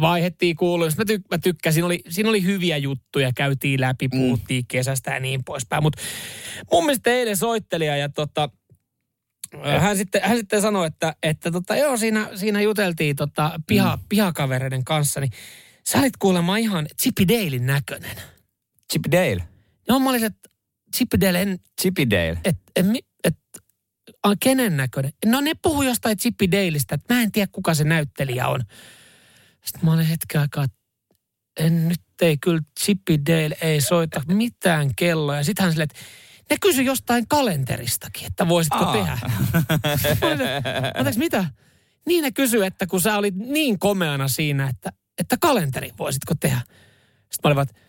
vaihettiin 0.00 0.56
kuuluu. 0.56 0.88
Mä, 0.98 1.04
tyk, 1.04 1.22
mä 1.30 1.38
tykkäsin, 1.38 1.84
oli, 1.84 2.00
siinä 2.08 2.28
oli 2.28 2.44
hyviä 2.44 2.76
juttuja, 2.76 3.30
käytiin 3.36 3.80
läpi, 3.80 4.08
puhuttiin 4.08 4.64
kesästä 4.68 5.14
ja 5.14 5.20
niin 5.20 5.44
poispäin. 5.44 5.82
Mutta 5.82 6.02
mun 6.72 6.86
mielestä 6.86 7.10
eilen 7.10 7.36
soittelija 7.36 7.96
ja 7.96 8.08
tota, 8.08 8.48
hän 9.80 9.96
sitten, 9.96 10.22
hän 10.24 10.36
sitten 10.36 10.62
sanoi, 10.62 10.86
että, 10.86 11.14
että 11.22 11.50
tota, 11.50 11.76
joo, 11.76 11.96
siinä, 11.96 12.28
siinä 12.34 12.60
juteltiin 12.60 13.16
tota, 13.16 13.60
piha, 13.66 13.96
mm. 13.96 14.02
pihakavereiden 14.08 14.84
kanssa, 14.84 15.20
niin 15.20 15.32
sä 15.88 15.98
olit 15.98 16.16
kuulemma 16.16 16.56
ihan 16.56 16.86
Chippy 17.02 17.28
Dalein 17.28 17.66
näköinen. 17.66 18.16
Chip 18.92 19.04
Dale. 19.12 19.42
Joo, 19.88 19.98
mä 19.98 20.10
olisin, 20.10 20.26
että 20.26 20.48
Chippy 20.96 21.20
Dale, 21.20 21.42
en, 21.42 21.58
Chippy 21.80 22.10
Dale. 22.10 22.38
et, 22.44 22.56
et, 22.76 22.86
et, 23.24 23.36
et, 24.24 24.38
kenen 24.40 24.76
näköinen? 24.76 25.12
No 25.26 25.40
ne 25.40 25.52
puhuu 25.62 25.82
jostain 25.82 26.16
Chippy 26.16 26.50
Daleista, 26.50 26.94
että 26.94 27.14
mä 27.14 27.22
en 27.22 27.32
tiedä 27.32 27.48
kuka 27.52 27.74
se 27.74 27.84
näyttelijä 27.84 28.48
on. 28.48 28.60
Sitten 29.64 29.84
mä 29.84 29.92
olin 29.92 30.06
hetken 30.06 30.40
aikaa, 30.40 30.64
että 30.64 30.76
en 31.60 31.88
nyt 31.88 32.00
ei 32.22 32.38
kyllä 32.38 32.60
Chippy 32.80 33.18
Dale 33.26 33.56
ei 33.60 33.80
soita 33.80 34.22
mitään 34.28 34.94
kelloja. 34.96 35.44
Sitten 35.44 35.62
hän 35.62 35.72
silleen, 35.72 35.88
että 35.90 36.00
ne 36.50 36.56
kysyi 36.60 36.84
jostain 36.84 37.28
kalenteristakin, 37.28 38.26
että 38.26 38.48
voisitko 38.48 38.84
Aa. 38.84 38.92
tehdä. 38.92 39.18
Anteeksi, 40.94 41.18
mitä? 41.18 41.44
Niin 42.06 42.22
ne 42.22 42.30
kysyi, 42.30 42.66
että 42.66 42.86
kun 42.86 43.00
sä 43.00 43.16
olit 43.16 43.34
niin 43.36 43.78
komeana 43.78 44.28
siinä, 44.28 44.68
että, 44.68 44.92
että 45.18 45.36
kalenteri 45.40 45.90
voisitko 45.98 46.34
tehdä. 46.40 46.60
Sitten 47.16 47.38
mä 47.44 47.48
olin 47.48 47.56
vaan, 47.56 47.66
että, 47.70 47.80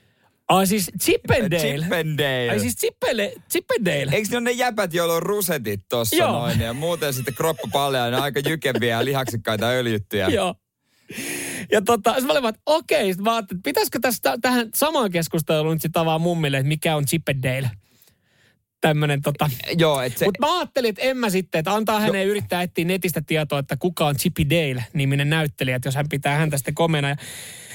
ai 0.47 0.67
siis 0.67 0.91
Chippendale. 1.01 1.61
Chippendale. 1.61 2.49
Ai 2.49 2.59
siis 2.59 2.75
Chippendale. 2.75 3.33
Chippendale. 3.51 4.15
Eikö 4.15 4.27
ne 4.31 4.37
ole 4.37 4.43
ne 4.43 4.51
jäpät, 4.51 4.93
joilla 4.93 5.13
on 5.13 5.23
rusetit 5.23 5.81
tossa 5.89 6.15
Joo. 6.15 6.31
noin 6.31 6.59
ja 6.59 6.73
muuten 6.73 7.13
sitten 7.13 7.33
kroppa 7.33 7.67
paljon 7.71 8.13
ja 8.13 8.23
aika 8.23 8.39
jykeviä 8.39 8.97
ja 8.97 9.05
lihaksikkaita 9.05 9.65
öljyttyjä. 9.67 10.27
Joo. 10.27 10.55
Ja 11.71 11.81
tota, 11.81 12.15
mä 12.21 12.31
olin 12.31 12.43
vaan, 12.43 12.53
että 12.53 12.61
okei, 12.65 13.05
sitten 13.05 13.23
mä 13.23 13.35
ajattelin, 13.35 13.59
että 13.59 13.69
pitäisikö 13.69 13.99
tästä, 14.01 14.37
tähän 14.41 14.69
samaan 14.75 15.11
keskusteluun 15.11 15.73
nyt 15.73 15.81
sitten 15.81 16.01
avaa 16.01 16.19
mummille, 16.19 16.57
että 16.57 16.67
mikä 16.67 16.95
on 16.95 17.05
Chippendale. 17.05 17.71
Tämmönen 18.81 19.21
tota. 19.21 19.49
Joo, 19.77 20.01
että 20.01 20.19
se... 20.19 20.25
Mutta 20.25 20.47
mä 20.47 20.57
ajattelin, 20.57 20.89
että 20.89 21.01
en 21.01 21.17
mä 21.17 21.29
sitten, 21.29 21.59
että 21.59 21.73
antaa 21.73 21.99
hänen 21.99 22.27
yrittää 22.27 22.61
etsiä 22.61 22.85
netistä 22.85 23.21
tietoa, 23.27 23.59
että 23.59 23.77
kuka 23.77 24.07
on 24.07 24.15
Chippy 24.15 24.49
Dale-niminen 24.49 25.29
näyttelijä, 25.29 25.75
että 25.75 25.87
jos 25.87 25.95
hän 25.95 26.09
pitää 26.09 26.37
häntä 26.37 26.57
sitten 26.57 26.75
komena. 26.75 27.09
Ja 27.09 27.15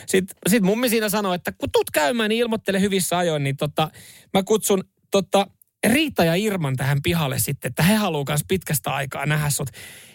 sitten 0.06 0.36
sit 0.48 0.62
mummi 0.62 0.88
siinä 0.88 1.08
sanoi, 1.08 1.34
että 1.34 1.52
kun 1.52 1.70
tuut 1.72 1.90
käymään, 1.90 2.28
niin 2.28 2.38
ilmoittele 2.38 2.80
hyvissä 2.80 3.18
ajoin, 3.18 3.44
niin 3.44 3.56
tota, 3.56 3.90
mä 4.34 4.42
kutsun 4.42 4.84
tota, 5.10 5.46
Riita 5.86 6.24
ja 6.24 6.34
Irman 6.34 6.76
tähän 6.76 7.02
pihalle 7.02 7.38
sitten, 7.38 7.68
että 7.68 7.82
he 7.82 7.94
haluaa 7.94 8.24
myös 8.28 8.40
pitkästä 8.48 8.90
aikaa 8.90 9.26
nähdä 9.26 9.50
sut. 9.50 9.70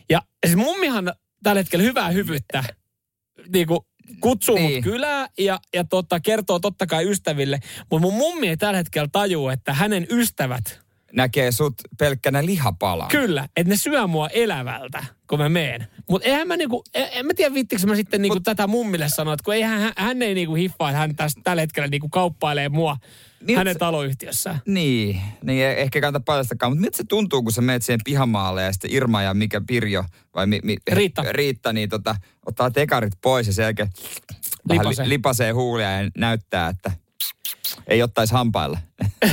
Ja 0.09 0.21
siis 0.45 0.57
mummihan 0.57 1.13
tällä 1.43 1.59
hetkellä 1.59 1.83
hyvää 1.83 2.09
hyvyyttä 2.09 2.63
niin 3.53 3.67
kuin 3.67 3.79
kutsuu 4.19 4.55
niin. 4.55 4.71
Mut 4.73 4.83
kylään 4.83 5.29
ja, 5.37 5.59
ja 5.73 5.83
tota, 5.83 6.19
kertoo 6.19 6.59
totta 6.59 6.87
kai 6.87 7.09
ystäville. 7.09 7.59
Mutta 7.91 8.01
mun 8.07 8.13
mummi 8.13 8.47
ei 8.47 8.57
tällä 8.57 8.77
hetkellä 8.77 9.09
tajua, 9.11 9.53
että 9.53 9.73
hänen 9.73 10.07
ystävät 10.09 10.81
näkee 11.13 11.51
sut 11.51 11.73
pelkkänä 11.99 12.45
lihapalana. 12.45 13.09
Kyllä, 13.09 13.47
että 13.55 13.69
ne 13.69 13.75
syö 13.75 14.07
mua 14.07 14.27
elävältä, 14.27 15.03
kun 15.29 15.39
mä 15.39 15.49
meen. 15.49 15.87
Mutta 16.09 16.27
eihän 16.27 16.47
mä 16.47 16.57
niinku, 16.57 16.83
en, 16.93 17.07
en 17.11 17.25
mä 17.25 17.33
tiedä 17.33 17.53
vittikö 17.53 17.87
mä 17.87 17.95
sitten 17.95 18.21
niinku 18.21 18.37
Mut- 18.37 18.43
tätä 18.43 18.67
mummille 18.67 19.09
sanoa, 19.09 19.33
että 19.33 19.43
kun 19.43 19.53
ei 19.53 19.61
hän, 19.61 19.93
hän 19.97 20.21
ei 20.21 20.33
niinku 20.33 20.55
hiffaa, 20.55 20.89
että 20.89 20.99
hän 20.99 21.15
tästä, 21.15 21.41
tällä 21.43 21.61
hetkellä 21.61 21.87
niinku 21.87 22.09
kauppailee 22.09 22.69
mua 22.69 22.97
Niin, 23.41 23.57
hänen 23.57 23.73
se- 23.73 23.79
taloyhtiössään. 23.79 24.61
Niin, 24.67 25.21
niin 25.43 25.65
ei 25.65 25.81
ehkä 25.81 26.01
kannata 26.01 26.23
paljastakaan. 26.25 26.71
Mutta 26.71 26.81
miltä 26.81 26.97
se 26.97 27.03
tuntuu, 27.09 27.43
kun 27.43 27.51
sä 27.51 27.61
menet 27.61 27.83
siihen 27.83 27.99
pihamaalle 28.05 28.63
ja 28.63 28.71
sitten 28.71 28.91
Irma 28.93 29.21
ja 29.21 29.33
mikä 29.33 29.61
Pirjo 29.67 30.03
vai 30.35 30.47
mi, 30.47 30.59
mi, 30.63 30.77
Riitta. 30.91 31.23
Riitta 31.31 31.73
niin 31.73 31.89
tota, 31.89 32.15
ottaa 32.45 32.71
tekarit 32.71 33.13
pois 33.21 33.47
ja 33.47 33.53
sen 33.53 33.63
jälkeen 33.63 33.89
Lipasee. 34.69 35.05
li, 35.05 35.09
lipasee 35.09 35.51
huulia 35.51 35.91
ja 36.01 36.09
näyttää, 36.17 36.67
että 36.69 36.91
ei 37.87 38.03
ottaisi 38.03 38.33
hampailla. 38.33 38.77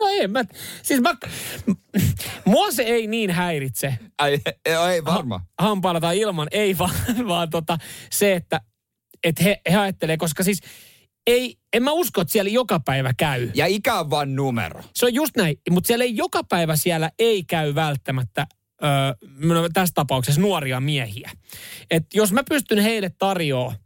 No 0.00 0.08
ei 0.08 0.28
mä, 0.28 0.44
siis 0.82 1.00
mä, 1.00 1.14
mua 2.44 2.70
se 2.70 2.82
ei 2.82 3.06
niin 3.06 3.30
häiritse 3.30 3.98
Ai, 4.18 4.32
ei, 4.66 4.74
ei 4.92 5.04
varma. 5.04 5.40
hampailla 5.58 6.00
tai 6.00 6.18
ilman, 6.18 6.48
ei 6.50 6.78
vaan, 6.78 6.94
vaan 7.28 7.50
tota, 7.50 7.78
se, 8.10 8.34
että 8.34 8.60
et 9.24 9.40
he, 9.44 9.60
he 9.70 9.76
ajattelee, 9.76 10.16
koska 10.16 10.42
siis 10.42 10.60
ei, 11.26 11.56
en 11.72 11.82
mä 11.82 11.92
usko, 11.92 12.20
että 12.20 12.32
siellä 12.32 12.50
joka 12.50 12.80
päivä 12.80 13.14
käy. 13.16 13.50
Ja 13.54 13.66
ikä 13.66 14.00
on 14.00 14.10
vaan 14.10 14.36
numero. 14.36 14.82
Se 14.94 15.06
on 15.06 15.14
just 15.14 15.36
näin, 15.36 15.56
mutta 15.70 15.86
siellä 15.86 16.04
ei 16.04 16.16
joka 16.16 16.44
päivä 16.44 16.76
siellä 16.76 17.10
ei 17.18 17.44
käy 17.44 17.74
välttämättä 17.74 18.46
öö, 18.84 18.88
no, 19.38 19.68
tässä 19.72 19.94
tapauksessa 19.94 20.40
nuoria 20.40 20.80
miehiä. 20.80 21.30
Et 21.90 22.06
jos 22.14 22.32
mä 22.32 22.42
pystyn 22.48 22.78
heille 22.78 23.10
tarjoamaan 23.18 23.76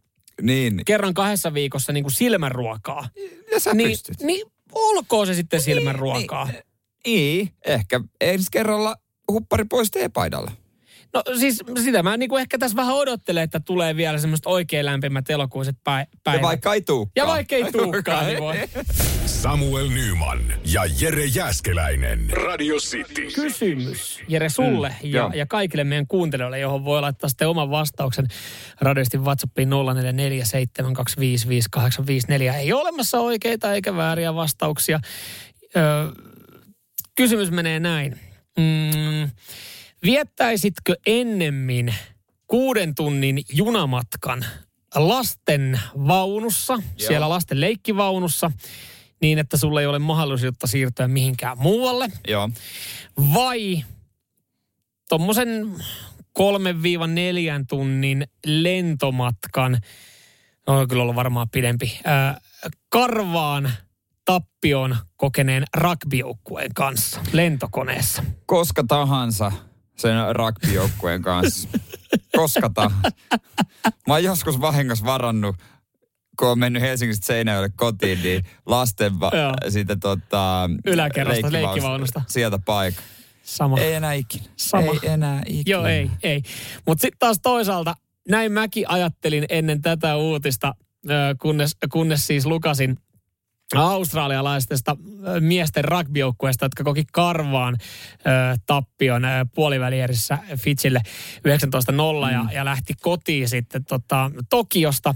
Niin, 0.43 0.83
kerran 0.87 1.15
kahdessa 1.15 1.55
viikossa 1.55 1.93
niin 1.93 2.05
kuin 2.05 2.13
silmänruokaa, 2.13 3.09
ja 3.53 3.61
sä 3.61 3.75
niin, 3.75 3.89
pystyt. 3.89 4.21
niin 4.21 4.47
olkoon 4.73 5.27
se 5.27 5.35
sitten 5.35 5.61
silmänruokaa. 5.61 6.49
Niin, 7.07 7.53
ehkä 7.67 8.01
ensi 8.21 8.49
kerralla 8.53 8.97
huppari 9.33 9.65
pois 9.65 9.91
teepaidalla. 9.91 10.51
No 11.17 11.23
siis 11.39 11.63
sitä 11.85 12.03
mä 12.03 12.17
niin 12.17 12.29
kuin 12.29 12.41
ehkä 12.41 12.59
tässä 12.59 12.77
vähän 12.77 12.95
odottelen, 12.95 13.43
että 13.43 13.61
tulee 13.61 13.97
vielä 13.97 14.19
semmoista 14.19 14.51
oikein 14.51 14.87
lämpimät 14.87 15.31
elokuiset 15.31 15.77
päivät. 15.85 16.09
Ja 16.27 16.43
vaikka 16.43 16.75
ei 16.75 16.81
tuukaan. 16.81 17.13
ja 17.17 17.27
vaikka 17.27 17.57
ei 17.57 17.73
tuukaan, 17.73 18.27
niin 18.27 18.39
voi. 18.39 18.57
Samuel 19.27 19.89
Nyman 19.89 20.41
ja 20.73 20.83
Jere 21.01 21.25
Jäskeläinen. 21.25 22.31
Radio 22.31 22.77
City. 22.77 23.27
kysymys, 23.35 24.21
Jere, 24.29 24.49
sulle 24.49 24.89
mm, 24.89 24.95
ja, 25.03 25.19
joo. 25.19 25.31
ja 25.35 25.47
kaikille 25.47 25.85
meidän 25.85 26.07
kuuntelijoille, 26.07 26.59
johon 26.59 26.85
voi 26.85 27.01
laittaa 27.01 27.29
sitten 27.29 27.49
oman 27.49 27.71
vastauksen 27.71 28.27
radistin 28.81 29.25
WhatsAppiin 29.25 29.69
0447255854. 29.69 29.73
Ei 32.55 32.73
ole 32.73 32.81
olemassa 32.81 33.21
oikeita 33.21 33.75
eikä 33.75 33.97
vääriä 33.97 34.35
vastauksia. 34.35 35.01
Ö, 35.77 35.81
kysymys 37.15 37.51
menee 37.51 37.81
näin. 37.81 38.21
Mm, 38.59 39.31
viettäisitkö 40.07 40.95
ennemmin 41.07 41.95
kuuden 42.47 42.95
tunnin 42.95 43.43
junamatkan 43.53 44.45
lasten 44.95 45.81
vaunussa, 45.95 46.73
Joo. 46.73 47.09
siellä 47.09 47.29
lasten 47.29 47.61
leikkivaunussa, 47.61 48.51
niin 49.21 49.39
että 49.39 49.57
sulla 49.57 49.81
ei 49.81 49.87
ole 49.87 49.99
mahdollisuutta 49.99 50.67
siirtyä 50.67 51.09
mihinkään 51.09 51.59
muualle? 51.59 52.09
Joo. 52.29 52.51
vai 53.35 53.85
tuommoisen 55.09 55.75
kolmen 56.33 56.83
viiva 56.83 57.07
neljän 57.07 57.67
tunnin 57.67 58.27
lentomatkan, 58.47 59.79
no 60.67 60.81
on 60.81 60.89
kyllä 60.89 61.03
ollut 61.03 61.17
varmaan 61.17 61.51
pidempi, 61.51 62.01
ää, 62.05 62.41
karvaan 62.89 63.71
tappion 64.25 64.97
kokeneen 65.17 65.65
rugbyjoukkueen 65.77 66.75
kanssa 66.75 67.21
lentokoneessa. 67.33 68.25
Koska 68.47 68.85
tahansa 68.89 69.53
sen 69.97 70.17
rugbyjoukkueen 70.37 71.23
kanssa. 71.23 71.69
Koska. 72.37 72.71
Mä 74.07 74.15
oon 74.15 74.25
joskus 74.25 74.61
vahingossa 74.61 75.05
varannut, 75.05 75.57
kun 76.39 76.49
on 76.49 76.59
mennyt 76.59 76.83
Helsingistä 76.83 77.27
Seinäjoelle 77.27 77.71
kotiin, 77.77 78.23
niin 78.23 78.45
lasten 78.67 79.21
va- 79.21 79.31
siitä 79.69 79.97
tota, 79.97 80.71
Yläkerrasta, 80.87 81.53
leikkivaunusta. 81.53 82.23
Sieltä 82.29 82.59
paikka. 82.59 83.03
Sama. 83.43 83.79
Ei 83.79 83.95
enää 83.95 84.13
ikinä. 84.13 84.45
Sama. 84.57 84.93
Ei 84.93 84.99
enää 85.03 85.43
ikinä. 85.47 85.63
Joo, 85.67 85.87
ei, 85.87 86.11
ei. 86.23 86.43
Mutta 86.87 87.03
sitten 87.03 87.19
taas 87.19 87.39
toisaalta, 87.43 87.95
näin 88.29 88.53
mäkin 88.53 88.91
ajattelin 88.91 89.47
ennen 89.49 89.83
tätä 89.83 90.17
uutista, 90.17 90.75
kunnes, 91.43 91.77
kunnes 91.93 92.27
siis 92.27 92.47
lukasin 92.47 92.99
australialaisesta 93.75 94.97
ö, 95.27 95.41
miesten 95.41 95.85
rugbyjoukkueesta, 95.85 96.65
jotka 96.65 96.85
koki 96.85 97.05
karvaan 97.13 97.77
ö, 97.81 98.57
tappion 98.67 99.25
ö, 99.25 99.29
puolivälierissä 99.55 100.39
Fitsille 100.57 101.01
19-0 102.29 102.33
ja, 102.33 102.45
ja 102.53 102.65
lähti 102.65 102.95
kotiin 103.01 103.49
sitten 103.49 103.85
tota, 103.85 104.31
Tokiosta. 104.51 105.15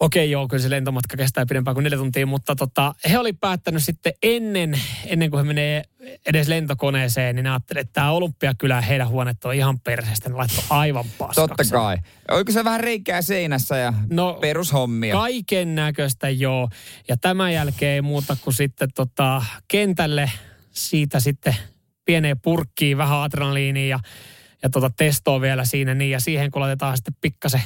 Okei, 0.00 0.30
joo, 0.30 0.48
kyllä 0.48 0.62
se 0.62 0.70
lentomatka 0.70 1.16
kestää 1.16 1.46
pidempään 1.46 1.74
kuin 1.74 1.84
neljä 1.84 1.98
tuntia, 1.98 2.26
mutta 2.26 2.56
tota, 2.56 2.94
he 3.10 3.18
oli 3.18 3.32
päättänyt 3.32 3.82
sitten 3.82 4.12
ennen, 4.22 4.80
ennen 5.06 5.30
kuin 5.30 5.38
he 5.38 5.46
menee 5.46 5.84
edes 6.26 6.48
lentokoneeseen, 6.48 7.36
niin 7.36 7.44
ne 7.44 7.50
ajattelivat, 7.50 7.86
että 7.86 7.92
tämä 7.92 8.10
Olympiakylä 8.10 8.80
heidän 8.80 9.08
huoneet 9.08 9.44
on 9.44 9.54
ihan 9.54 9.80
perseestä, 9.80 10.28
ne 10.28 10.34
laittoi 10.34 10.64
aivan 10.70 11.04
paskaksi. 11.18 11.40
Totta 11.40 11.64
kai. 11.72 11.96
Oliko 12.30 12.52
se 12.52 12.64
vähän 12.64 12.80
reikää 12.80 13.22
seinässä 13.22 13.76
ja 13.76 13.92
no, 14.10 14.38
perushommia? 14.40 15.14
Kaiken 15.14 15.74
näköistä 15.74 16.30
joo. 16.30 16.68
Ja 17.08 17.16
tämän 17.16 17.52
jälkeen 17.52 17.92
ei 17.92 18.02
muuta 18.02 18.36
kuin 18.44 18.54
sitten 18.54 18.88
tota, 18.94 19.44
kentälle 19.68 20.30
siitä 20.70 21.20
sitten 21.20 21.56
pieneen 22.04 22.40
purkkiin, 22.40 22.98
vähän 22.98 23.18
adrenaliiniin 23.18 23.88
ja, 23.88 23.98
ja 24.62 24.70
tota 24.70 24.90
testoa 24.96 25.40
vielä 25.40 25.64
siinä. 25.64 25.94
Niin, 25.94 26.10
ja 26.10 26.20
siihen 26.20 26.50
kun 26.50 26.62
laitetaan 26.62 26.96
sitten 26.96 27.14
pikkasen 27.20 27.62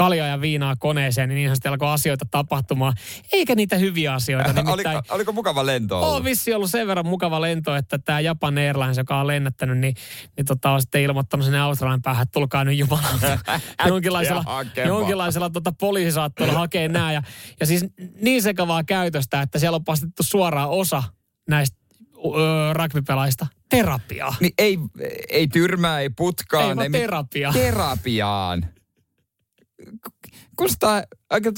kaljaa 0.00 0.26
ja 0.26 0.40
viinaa 0.40 0.76
koneeseen, 0.76 1.28
niin 1.28 1.36
niinhän 1.36 1.56
sitten 1.56 1.72
alkoi 1.72 1.92
asioita 1.92 2.26
tapahtumaan. 2.30 2.92
Eikä 3.32 3.54
niitä 3.54 3.76
hyviä 3.76 4.14
asioita. 4.14 4.52
Nimittäin, 4.52 4.96
oliko, 4.96 5.14
oliko 5.14 5.32
mukava 5.32 5.66
lento 5.66 5.98
ollut? 5.98 6.16
On 6.16 6.24
vissi 6.24 6.54
ollut 6.54 6.70
sen 6.70 6.86
verran 6.86 7.06
mukava 7.06 7.40
lento, 7.40 7.76
että 7.76 7.98
tämä 7.98 8.20
Japan 8.20 8.58
Airlines, 8.58 8.96
joka 8.96 9.20
on 9.20 9.26
lennättänyt, 9.26 9.78
niin, 9.78 9.94
niin 10.36 10.46
tota, 10.46 10.70
on 10.70 10.80
sitten 10.80 11.02
ilmoittanut 11.02 11.44
sinne 11.44 11.60
Australian 11.60 12.02
päähän, 12.02 12.22
että 12.22 12.32
tulkaa 12.32 12.64
nyt 12.64 12.78
jumalauta. 12.78 13.38
jonkinlaisella 13.88 14.44
jonkinlaisella 14.86 15.50
tota, 15.50 15.72
poliisisaattoilla 15.72 16.54
hakee 16.54 16.88
nämä. 16.88 17.12
Ja, 17.12 17.22
ja 17.60 17.66
siis 17.66 17.84
niin 18.20 18.42
sekavaa 18.42 18.84
käytöstä, 18.84 19.42
että 19.42 19.58
siellä 19.58 19.76
on 19.76 19.84
pastettu 19.84 20.22
suoraan 20.22 20.70
osa 20.70 21.02
näistä 21.48 21.76
öö, 22.16 22.72
rugbypelaajista 22.72 23.46
terapiaa. 23.68 24.34
Niin 24.40 24.52
ei, 24.58 24.78
ei 25.30 25.48
tyrmää, 25.48 26.00
ei 26.00 26.10
putkaan. 26.10 26.78
Ei 26.78 26.84
ei, 26.84 26.90
terapia. 26.90 27.52
Terapiaan. 27.52 28.66
Kuulostaa 30.56 31.02
aika 31.30 31.52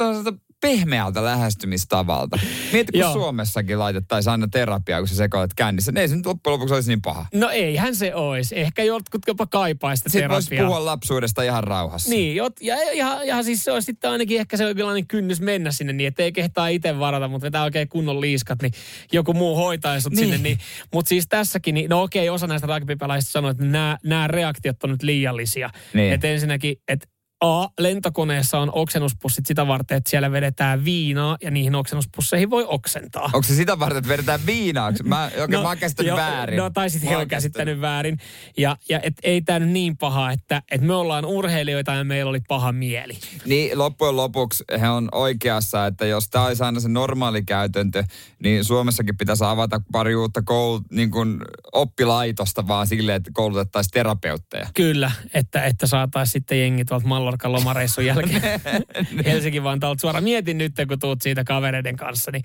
pehmeältä 0.62 1.24
lähestymistavalta. 1.24 2.38
Mieti, 2.72 2.92
kun 2.92 3.12
Suomessakin 3.12 3.78
laitettaisiin 3.78 4.30
aina 4.30 4.48
terapiaa, 4.48 5.00
kun 5.00 5.08
sä 5.08 5.16
sekoilet 5.16 5.54
kännissä. 5.54 5.92
Ei 5.96 6.08
se 6.08 6.16
nyt 6.16 6.26
loppujen 6.26 6.52
lopuksi 6.52 6.74
olisi 6.74 6.88
niin 6.88 7.02
paha. 7.02 7.26
No 7.34 7.50
eihän 7.50 7.96
se 7.96 8.14
olisi. 8.14 8.60
Ehkä 8.60 8.82
jotkut 8.82 9.22
jopa 9.26 9.46
kaipaa 9.46 9.96
sitä 9.96 10.08
Sitten 10.08 10.30
voisi 10.30 10.56
puhua 10.56 10.84
lapsuudesta 10.84 11.42
ihan 11.42 11.64
rauhassa. 11.64 12.10
Niin, 12.10 12.36
jot, 12.36 12.52
ja, 12.60 12.76
ja, 12.92 13.24
ja, 13.24 13.42
siis 13.42 13.64
se 13.64 13.72
olisi 13.72 13.86
sitten 13.86 14.10
ainakin 14.10 14.40
ehkä 14.40 14.56
se 14.56 14.64
jonkinlainen 14.64 15.06
kynnys 15.06 15.40
mennä 15.40 15.72
sinne 15.72 15.92
niin, 15.92 16.08
että 16.08 16.22
ei 16.22 16.32
kehtaa 16.32 16.68
itse 16.68 16.98
varata, 16.98 17.28
mutta 17.28 17.44
vetää 17.44 17.62
oikein 17.62 17.88
kunnon 17.88 18.20
liiskat, 18.20 18.62
niin 18.62 18.72
joku 19.12 19.34
muu 19.34 19.56
hoitaisi 19.56 20.08
niin. 20.08 20.18
sinne. 20.18 20.38
Niin, 20.38 20.58
mutta 20.92 21.08
siis 21.08 21.28
tässäkin, 21.28 21.74
niin, 21.74 21.90
no 21.90 22.02
okei, 22.02 22.30
osa 22.30 22.46
näistä 22.46 22.66
rugbypelaajista 22.66 23.30
sanoo, 23.30 23.50
että 23.50 23.64
nämä, 23.64 23.98
nämä 24.04 24.28
reaktiot 24.28 24.84
on 24.84 24.90
nyt 24.90 25.02
liiallisia. 25.02 25.70
Niin. 25.94 26.12
Että 26.12 26.28
ensinnäkin, 26.28 26.76
että 26.88 27.11
A, 27.42 27.68
lentokoneessa 27.78 28.58
on 28.58 28.70
oksennuspussit 28.74 29.46
sitä 29.46 29.66
varten, 29.66 29.96
että 29.96 30.10
siellä 30.10 30.32
vedetään 30.32 30.84
viinaa 30.84 31.36
ja 31.42 31.50
niihin 31.50 31.74
oksennuspusseihin 31.74 32.50
voi 32.50 32.64
oksentaa. 32.68 33.24
Onko 33.24 33.42
se 33.42 33.54
sitä 33.54 33.78
varten, 33.78 33.98
että 33.98 34.08
vedetään 34.08 34.40
viinaa? 34.46 34.92
Mä, 35.04 35.26
okay, 35.34 35.46
no, 35.48 35.62
mä 35.62 35.68
oon 35.68 35.78
käsittänyt 35.78 36.10
jo, 36.10 36.16
väärin. 36.16 36.56
No 36.56 36.70
tai 36.70 36.90
sitten 36.90 37.10
he 37.10 37.16
on 37.16 37.28
käsittänyt 37.28 37.80
väärin. 37.80 38.18
Ja, 38.56 38.76
ja 38.88 39.00
et 39.02 39.14
ei 39.22 39.40
tämä 39.40 39.58
nyt 39.58 39.68
niin 39.68 39.96
paha, 39.96 40.30
että 40.30 40.62
et 40.70 40.80
me 40.80 40.94
ollaan 40.94 41.24
urheilijoita 41.24 41.92
ja 41.92 42.04
meillä 42.04 42.30
oli 42.30 42.40
paha 42.48 42.72
mieli. 42.72 43.18
Niin 43.44 43.78
loppujen 43.78 44.16
lopuksi 44.16 44.64
he 44.80 44.88
on 44.88 45.08
oikeassa, 45.12 45.86
että 45.86 46.06
jos 46.06 46.28
tämä 46.28 46.46
olisi 46.46 46.62
aina 46.62 46.80
se 46.80 46.88
normaali 46.88 47.42
käytäntö, 47.42 48.04
niin 48.38 48.64
Suomessakin 48.64 49.16
pitäisi 49.16 49.44
avata 49.44 49.80
pari 49.92 50.14
uutta 50.14 50.42
koul, 50.42 50.80
niin 50.90 51.10
kuin 51.10 51.38
oppilaitosta 51.72 52.68
vaan 52.68 52.86
silleen, 52.86 53.16
että 53.16 53.30
koulutettaisiin 53.34 53.92
terapeutteja. 53.92 54.68
Kyllä, 54.74 55.10
että, 55.34 55.64
että 55.64 55.86
saataisiin 55.86 56.32
sitten 56.32 56.60
jengi 56.60 56.84
tuolta 56.84 57.06
Mallorcan 57.32 57.52
lomareissun 57.52 58.06
jälkeen 58.06 58.60
Helsinki 59.26 59.62
vaan 59.62 59.80
talot 59.80 60.00
suoraan. 60.00 60.24
Mietin 60.24 60.58
nyt, 60.58 60.72
kun 60.88 60.98
tuut 60.98 61.22
siitä 61.22 61.44
kavereiden 61.44 61.96
kanssa, 61.96 62.30
niin 62.30 62.44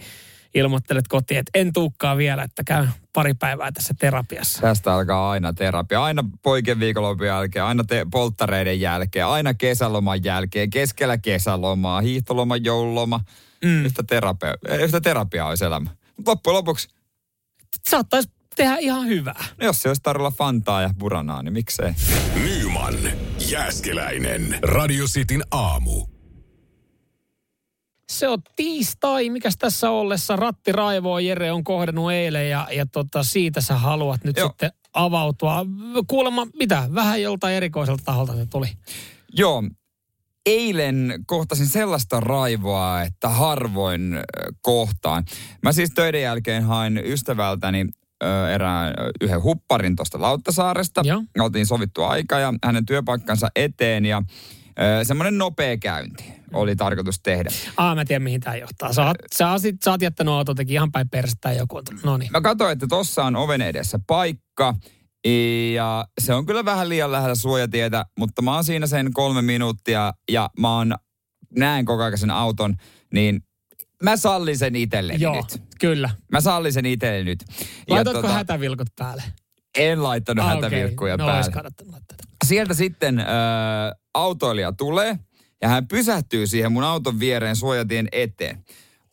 ilmoittelet 0.53 1.07
kotiin, 1.07 1.39
että 1.39 1.51
en 1.53 1.73
tuukkaa 1.73 2.17
vielä, 2.17 2.43
että 2.43 2.63
käyn 2.63 2.89
pari 3.13 3.33
päivää 3.33 3.71
tässä 3.71 3.93
terapiassa. 3.99 4.61
Tästä 4.61 4.93
alkaa 4.93 5.31
aina 5.31 5.53
terapia. 5.53 6.03
Aina 6.03 6.23
poikien 6.43 6.79
viikonlopun 6.79 7.27
jälkeen, 7.27 7.65
aina 7.65 7.83
te- 7.83 8.05
polttareiden 8.11 8.81
jälkeen, 8.81 9.25
aina 9.25 9.53
kesäloman 9.53 10.23
jälkeen, 10.23 10.69
keskellä 10.69 11.17
kesälomaa, 11.17 12.01
hiihtoloma, 12.01 12.57
joululoma. 12.57 13.19
Mm. 13.65 13.85
Yhtä, 13.85 14.03
terapia, 14.03 14.53
yhtä 14.79 15.01
terapiaa 15.01 15.47
olisi 15.47 15.65
elämä. 15.65 15.89
Mutta 16.17 16.31
loppujen 16.31 16.55
lopuksi... 16.55 16.87
Saattaisi 17.89 18.29
tehdä 18.55 18.77
ihan 18.77 19.07
hyvää. 19.07 19.45
No 19.57 19.65
jos 19.65 19.81
se 19.81 19.89
olisi 19.89 20.01
tarjolla 20.01 20.31
Fantaa 20.31 20.81
ja 20.81 20.89
Buranaa, 20.99 21.43
niin 21.43 21.53
miksei? 21.53 21.93
Nyman, 22.35 22.93
Jääskeläinen, 23.51 24.59
Radio 24.61 25.05
Cityn 25.05 25.43
aamu. 25.51 26.05
Se 28.09 28.27
on 28.27 28.39
tiistai, 28.55 29.29
mikäs 29.29 29.57
tässä 29.57 29.89
ollessa 29.89 30.35
Ratti 30.35 30.71
Raivoa 30.71 31.21
Jere 31.21 31.51
on 31.51 31.63
kohdannut 31.63 32.11
eilen 32.11 32.49
ja, 32.49 32.67
ja 32.71 32.85
tota, 32.85 33.23
siitä 33.23 33.61
sä 33.61 33.75
haluat 33.75 34.23
nyt 34.23 34.37
Joo. 34.37 34.47
sitten 34.47 34.71
avautua. 34.93 35.65
Kuulemma 36.07 36.47
mitä, 36.59 36.89
vähän 36.95 37.21
joltain 37.21 37.55
erikoiselta 37.55 38.03
taholta 38.05 38.35
se 38.35 38.45
tuli. 38.45 38.67
Joo, 39.33 39.63
eilen 40.45 41.23
kohtasin 41.25 41.67
sellaista 41.67 42.19
raivoa, 42.19 43.01
että 43.01 43.29
harvoin 43.29 44.19
kohtaan. 44.61 45.25
Mä 45.63 45.71
siis 45.71 45.91
töiden 45.95 46.21
jälkeen 46.21 46.63
hain 46.63 47.01
ystävältäni 47.05 47.85
erään 48.53 48.93
yhden 49.21 49.43
hupparin 49.43 49.95
tuosta 49.95 50.21
Lauttasaaresta. 50.21 51.01
Joo. 51.05 51.23
Oltiin 51.39 51.65
sovittu 51.65 52.03
aika 52.03 52.39
ja 52.39 52.53
hänen 52.63 52.85
työpaikkansa 52.85 53.47
eteen 53.55 54.05
ja 54.05 54.21
semmoinen 55.03 55.37
nopea 55.37 55.77
käynti 55.77 56.33
oli 56.53 56.75
tarkoitus 56.75 57.19
tehdä. 57.23 57.49
Aa, 57.77 57.95
mä 57.95 58.05
tiedän 58.05 58.23
mihin 58.23 58.41
tämä 58.41 58.55
johtaa. 58.55 58.93
Sä 58.93 59.05
oot, 59.05 59.17
sä, 59.35 59.51
oot, 59.51 59.61
sä 59.83 59.91
oot 59.91 60.01
jättänyt 60.01 60.33
autotekin 60.33 60.73
ihan 60.73 60.91
päin 60.91 61.09
perästä 61.09 61.53
joku. 61.53 61.81
No 62.03 62.17
niin. 62.17 62.31
Mä 62.31 62.41
katsoin, 62.41 62.71
että 62.71 62.87
tossa 62.87 63.23
on 63.23 63.35
oven 63.35 63.61
edessä 63.61 63.99
paikka. 64.07 64.75
Ja 65.73 66.07
se 66.21 66.33
on 66.33 66.45
kyllä 66.45 66.65
vähän 66.65 66.89
liian 66.89 67.11
lähellä 67.11 67.35
suojatietä, 67.35 68.05
mutta 68.19 68.41
mä 68.41 68.53
oon 68.53 68.63
siinä 68.63 68.87
sen 68.87 69.13
kolme 69.13 69.41
minuuttia 69.41 70.13
ja 70.31 70.49
mä 70.59 70.77
oon, 70.77 70.95
näen 71.55 71.85
koko 71.85 72.03
ajan 72.03 72.17
sen 72.17 72.31
auton, 72.31 72.75
niin 73.13 73.41
mä 74.03 74.17
sallin 74.17 74.57
sen 74.57 74.75
itselleni 74.75 75.23
Joo, 75.23 75.35
nyt. 75.35 75.61
kyllä. 75.79 76.09
Mä 76.31 76.41
sallin 76.41 76.73
sen 76.73 76.85
itselleni 76.85 77.23
nyt. 77.23 77.45
Laitoitko 77.89 78.21
tota, 78.21 78.33
hätävilkut 78.33 78.87
päälle? 78.99 79.23
En 79.77 80.03
laittanut 80.03 80.45
ah, 80.45 80.51
hätävilkkuja 80.51 81.13
okay. 81.13 81.25
päälle. 81.25 81.71
No, 81.91 81.93
Sieltä 82.45 82.73
sitten 82.73 83.19
äh, 83.19 83.25
autoilija 84.13 84.71
tulee 84.71 85.19
ja 85.61 85.67
hän 85.67 85.87
pysähtyy 85.87 86.47
siihen 86.47 86.71
mun 86.71 86.83
auton 86.83 87.19
viereen 87.19 87.55
suojatien 87.55 88.07
eteen. 88.11 88.63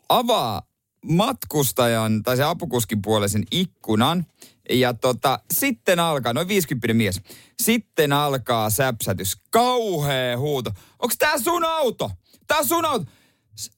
Avaa 0.08 0.62
matkustajan 1.04 2.22
tai 2.22 2.36
se 2.36 2.42
apukuskin 2.42 3.02
puolisen 3.02 3.44
ikkunan 3.50 4.26
ja 4.70 4.94
tota, 4.94 5.38
sitten 5.54 6.00
alkaa, 6.00 6.32
noin 6.32 6.48
50 6.48 6.94
mies, 6.94 7.20
sitten 7.62 8.12
alkaa 8.12 8.70
säpsätys, 8.70 9.36
kauhea 9.50 10.38
huuto. 10.38 10.70
Onks 10.98 11.18
tää 11.18 11.38
sun 11.38 11.64
auto? 11.64 12.10
Tää 12.46 12.58
on 12.58 12.66
sun 12.66 12.84
auto. 12.84 13.04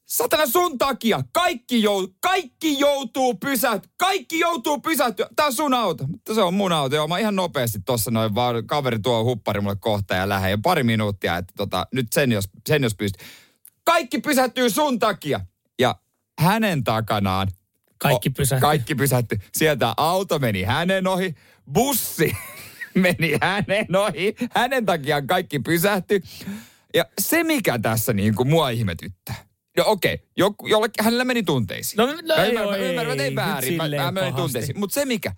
Satana 0.07 0.47
sun 0.47 0.79
takia. 0.79 1.23
Kaikki, 1.33 1.83
jou, 1.83 2.09
kaikki 2.21 2.79
joutuu 2.79 3.35
pysähtyä. 3.35 3.91
Kaikki 3.97 4.39
joutuu 4.39 4.81
pysähtyä. 4.81 5.29
Tää 5.37 5.47
on 5.47 5.53
sun 5.53 5.75
auto. 5.75 6.07
Mutta 6.07 6.35
se 6.35 6.43
on 6.43 6.55
mun 6.55 6.73
auto. 6.73 6.97
Joo, 6.97 7.09
mä 7.09 7.19
ihan 7.19 7.37
nopeasti 7.37 7.79
tossa 7.85 8.11
noin 8.11 8.35
vaan 8.35 8.67
kaveri 8.67 8.99
tuo 8.99 9.25
huppari 9.25 9.61
mulle 9.61 9.77
kohta 9.81 10.15
ja 10.15 10.29
lähde. 10.29 10.51
Ja 10.51 10.59
pari 10.63 10.83
minuuttia, 10.83 11.37
että 11.37 11.55
tota, 11.57 11.87
nyt 11.93 12.13
sen 12.13 12.33
jos, 12.33 12.49
sen 12.69 12.83
jos 12.83 12.95
pystyy. 12.95 13.27
Kaikki 13.85 14.19
pysähtyy 14.19 14.71
sun 14.71 14.99
takia. 14.99 15.41
Ja 15.79 15.97
hänen 16.39 16.85
takanaan. 16.85 17.49
Kaikki 17.99 18.31
pysähtyi. 18.31 18.61
Kaikki 18.61 18.95
pysähtyi. 18.95 19.39
Sieltä 19.53 19.95
auto 19.97 20.39
meni 20.39 20.63
hänen 20.63 21.07
ohi. 21.07 21.35
Bussi 21.73 22.37
meni 22.95 23.39
hänen 23.43 23.97
ohi. 23.97 24.37
Hänen 24.55 24.87
takiaan 24.87 25.27
kaikki 25.27 25.59
pysähtyi. 25.59 26.23
Ja 26.95 27.05
se, 27.21 27.45
mikä 27.45 27.79
tässä 27.79 28.13
niin 28.13 28.35
kuin 28.35 28.49
mua 28.49 28.71
ihmetyttää, 28.71 29.46
No 29.77 29.85
okei, 29.87 30.19
okay. 30.43 30.71
jollekin 30.71 31.05
hänellä 31.05 31.25
meni 31.25 31.43
tunteisiin. 31.43 31.97
No, 31.97 32.07
no 32.07 32.13
mä 32.37 32.45
ei, 32.45 32.49
ymmärrän, 32.49 32.81
ei, 32.81 32.89
ymmärrän, 32.91 33.21
ei 33.21 33.35
väärin, 33.35 33.77
mä, 33.77 33.89
mä 33.89 34.11
menin 34.11 34.35
tunteisiin. 34.35 34.79
Mutta 34.79 34.95
se 34.95 35.05
mikä, 35.05 35.33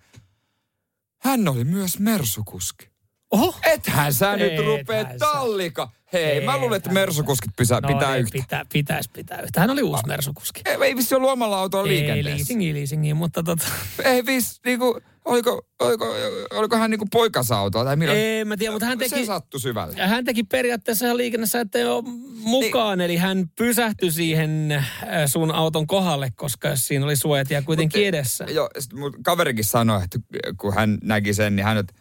hän 1.21 1.47
oli 1.47 1.63
myös 1.63 1.99
mersukuski. 1.99 2.89
Oho. 3.31 3.55
Ethän 3.63 4.13
sä 4.13 4.33
Et 4.33 4.39
nyt 4.39 4.65
rupee 4.65 5.05
tallika. 5.19 5.91
Hei, 6.13 6.45
mä 6.45 6.57
luulen, 6.57 6.77
että 6.77 6.91
mersukuskit 6.91 7.51
pitää, 7.57 7.79
no, 7.81 7.87
pitää 7.87 8.15
yhtä. 8.15 8.31
Pitää, 8.31 8.65
pitäisi 8.73 9.09
pitää 9.13 9.41
yhtä. 9.41 9.61
Hän 9.61 9.69
oli 9.69 9.81
uusi 9.81 10.03
mersukuski. 10.07 10.61
Ei, 10.65 10.77
ei 10.83 10.95
vissi 10.95 11.15
ollut 11.15 11.29
omalla 11.29 11.59
autolla 11.59 11.87
liikenteessä. 11.87 12.29
Ei, 12.29 12.37
leasingi, 12.37 12.73
leasingi, 12.73 13.13
mutta 13.13 13.43
tota... 13.43 13.65
Ei 14.03 14.25
vissi, 14.25 14.61
niinku, 14.65 15.01
oliko, 15.25 15.61
oliko, 15.79 16.15
oliko 16.51 16.77
hän 16.77 16.91
niinku 16.91 17.07
poikasautoa 17.11 17.83
tai 17.83 17.95
milloin? 17.95 18.19
Ei, 18.19 18.45
mä 18.45 18.57
tiedän, 18.57 18.73
mutta 18.73 18.85
hän 18.85 18.97
teki... 18.97 19.09
Se 19.09 19.25
sattui 19.25 19.59
syvälle. 19.59 19.95
Hän 19.95 20.25
teki 20.25 20.43
periaatteessa 20.43 21.05
ihan 21.05 21.17
liikennessä, 21.17 21.59
että 21.59 21.93
ole 21.93 22.03
mukaan. 22.39 22.97
Niin. 22.97 23.05
Eli 23.05 23.17
hän 23.17 23.45
pysähtyi 23.57 24.11
siihen 24.11 24.71
äh, 24.71 24.85
sun 25.25 25.51
auton 25.51 25.87
kohdalle, 25.87 26.31
koska 26.35 26.75
siinä 26.75 27.05
oli 27.05 27.15
suojatia 27.15 27.61
kuitenkin 27.61 28.01
Mut, 28.01 28.07
edessä. 28.07 28.45
Joo, 28.49 28.69
mun 28.93 29.13
kaverikin 29.23 29.65
sanoi, 29.65 30.03
että 30.03 30.19
kun 30.57 30.73
hän 30.73 30.97
näki 31.03 31.33
sen, 31.33 31.55
niin 31.55 31.65
hän, 31.65 31.77
että 31.77 31.93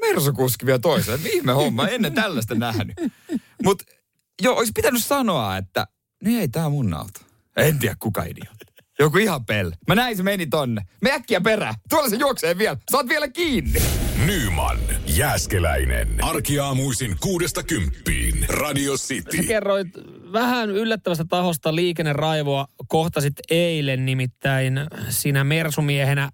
Mersukuski 0.00 0.66
vielä 0.66 0.78
toiselle. 0.78 1.22
Viime 1.24 1.52
homma, 1.52 1.88
ennen 1.88 2.14
tällaista 2.14 2.54
nähnyt. 2.54 2.96
Mutta 3.64 3.84
joo, 4.42 4.56
olisi 4.56 4.72
pitänyt 4.74 5.04
sanoa, 5.04 5.56
että 5.56 5.86
niin 6.24 6.40
ei 6.40 6.48
tää 6.48 6.68
mun 6.68 6.94
auto. 6.94 7.20
En 7.56 7.78
tiedä 7.78 7.96
kuka 7.98 8.22
idiootti. 8.22 8.66
Joku 8.98 9.18
ihan 9.18 9.46
pelle. 9.46 9.76
Mä 9.88 9.94
näin 9.94 10.16
se 10.16 10.22
meni 10.22 10.46
tonne. 10.46 10.82
Me 11.02 11.12
äkkiä 11.12 11.40
perä. 11.40 11.74
Tuolla 11.88 12.08
se 12.08 12.16
juoksee 12.16 12.58
vielä. 12.58 12.76
Saat 12.90 13.08
vielä 13.08 13.28
kiinni. 13.28 13.82
Nyman, 14.26 14.78
Jääskeläinen. 15.06 16.24
Arkiaamuisin 16.24 17.16
kuudesta 17.20 17.62
kymppiin. 17.62 18.46
Radio 18.48 18.94
City. 18.94 19.36
Sä 19.36 19.42
kerroit 19.42 19.88
vähän 20.32 20.70
yllättävästä 20.70 21.24
tahosta 21.28 21.74
liikenneraivoa 21.74 22.66
kohtasit 22.88 23.34
eilen 23.50 24.06
nimittäin 24.06 24.80
sinä 25.08 25.44
mersumiehenä 25.44 26.30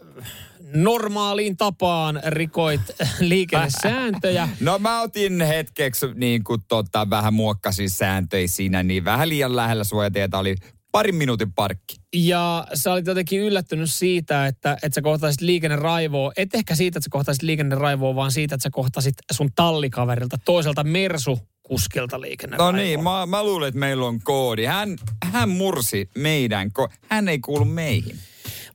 normaaliin 0.75 1.57
tapaan 1.57 2.21
rikoit 2.27 2.81
liikennesääntöjä. 3.21 4.49
No 4.61 4.79
mä 4.79 5.01
otin 5.01 5.41
hetkeksi 5.41 6.07
niin 6.15 6.45
kuin 6.45 6.61
tota, 6.69 7.11
vähän 7.11 7.35
muokkasin 7.35 7.91
sääntöjä 7.91 8.49
siinä, 8.49 8.83
niin 8.83 9.05
vähän 9.05 9.29
liian 9.29 9.57
lähellä 9.57 9.85
suojatietä 9.85 10.39
oli 10.39 10.57
parin 10.93 11.15
minuutin 11.15 11.53
parkki. 11.53 11.97
Ja 12.15 12.67
sä 12.75 12.93
olit 12.93 13.07
jotenkin 13.07 13.41
yllättynyt 13.41 13.91
siitä, 13.91 14.47
että, 14.47 14.73
että 14.83 14.95
sä 14.95 15.03
kohtaisit 15.03 15.41
liikenneraivoa. 15.41 16.33
Et 16.37 16.55
ehkä 16.55 16.75
siitä, 16.75 16.99
että 16.99 17.05
sä 17.05 17.11
kohtaisit 17.11 17.43
liikenneraivoa, 17.43 18.15
vaan 18.15 18.33
siitä, 18.33 18.55
että 18.55 18.63
sä 18.63 18.71
kohtasit 18.73 19.15
sun 19.33 19.51
tallikaverilta 19.55 20.37
toiselta 20.45 20.85
Mersu 20.85 21.39
kuskilta 21.63 22.21
liikenneraivoa. 22.21 22.73
No 22.73 22.79
niin, 22.79 23.03
mä, 23.03 23.27
mä 23.27 23.45
luulen, 23.45 23.69
että 23.69 23.81
meillä 23.81 24.07
on 24.07 24.21
koodi. 24.25 24.65
Hän, 24.65 24.97
hän 25.25 25.49
mursi 25.49 26.11
meidän, 26.19 26.71
ko- 26.79 26.93
hän 27.09 27.29
ei 27.29 27.39
kuulu 27.39 27.65
meihin. 27.65 28.19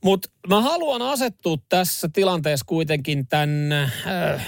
Mutta 0.03 0.29
mä 0.47 0.61
haluan 0.61 1.01
asettua 1.01 1.57
tässä 1.69 2.09
tilanteessa 2.13 2.65
kuitenkin 2.65 3.27
tämän 3.27 3.71
äh, 3.71 4.45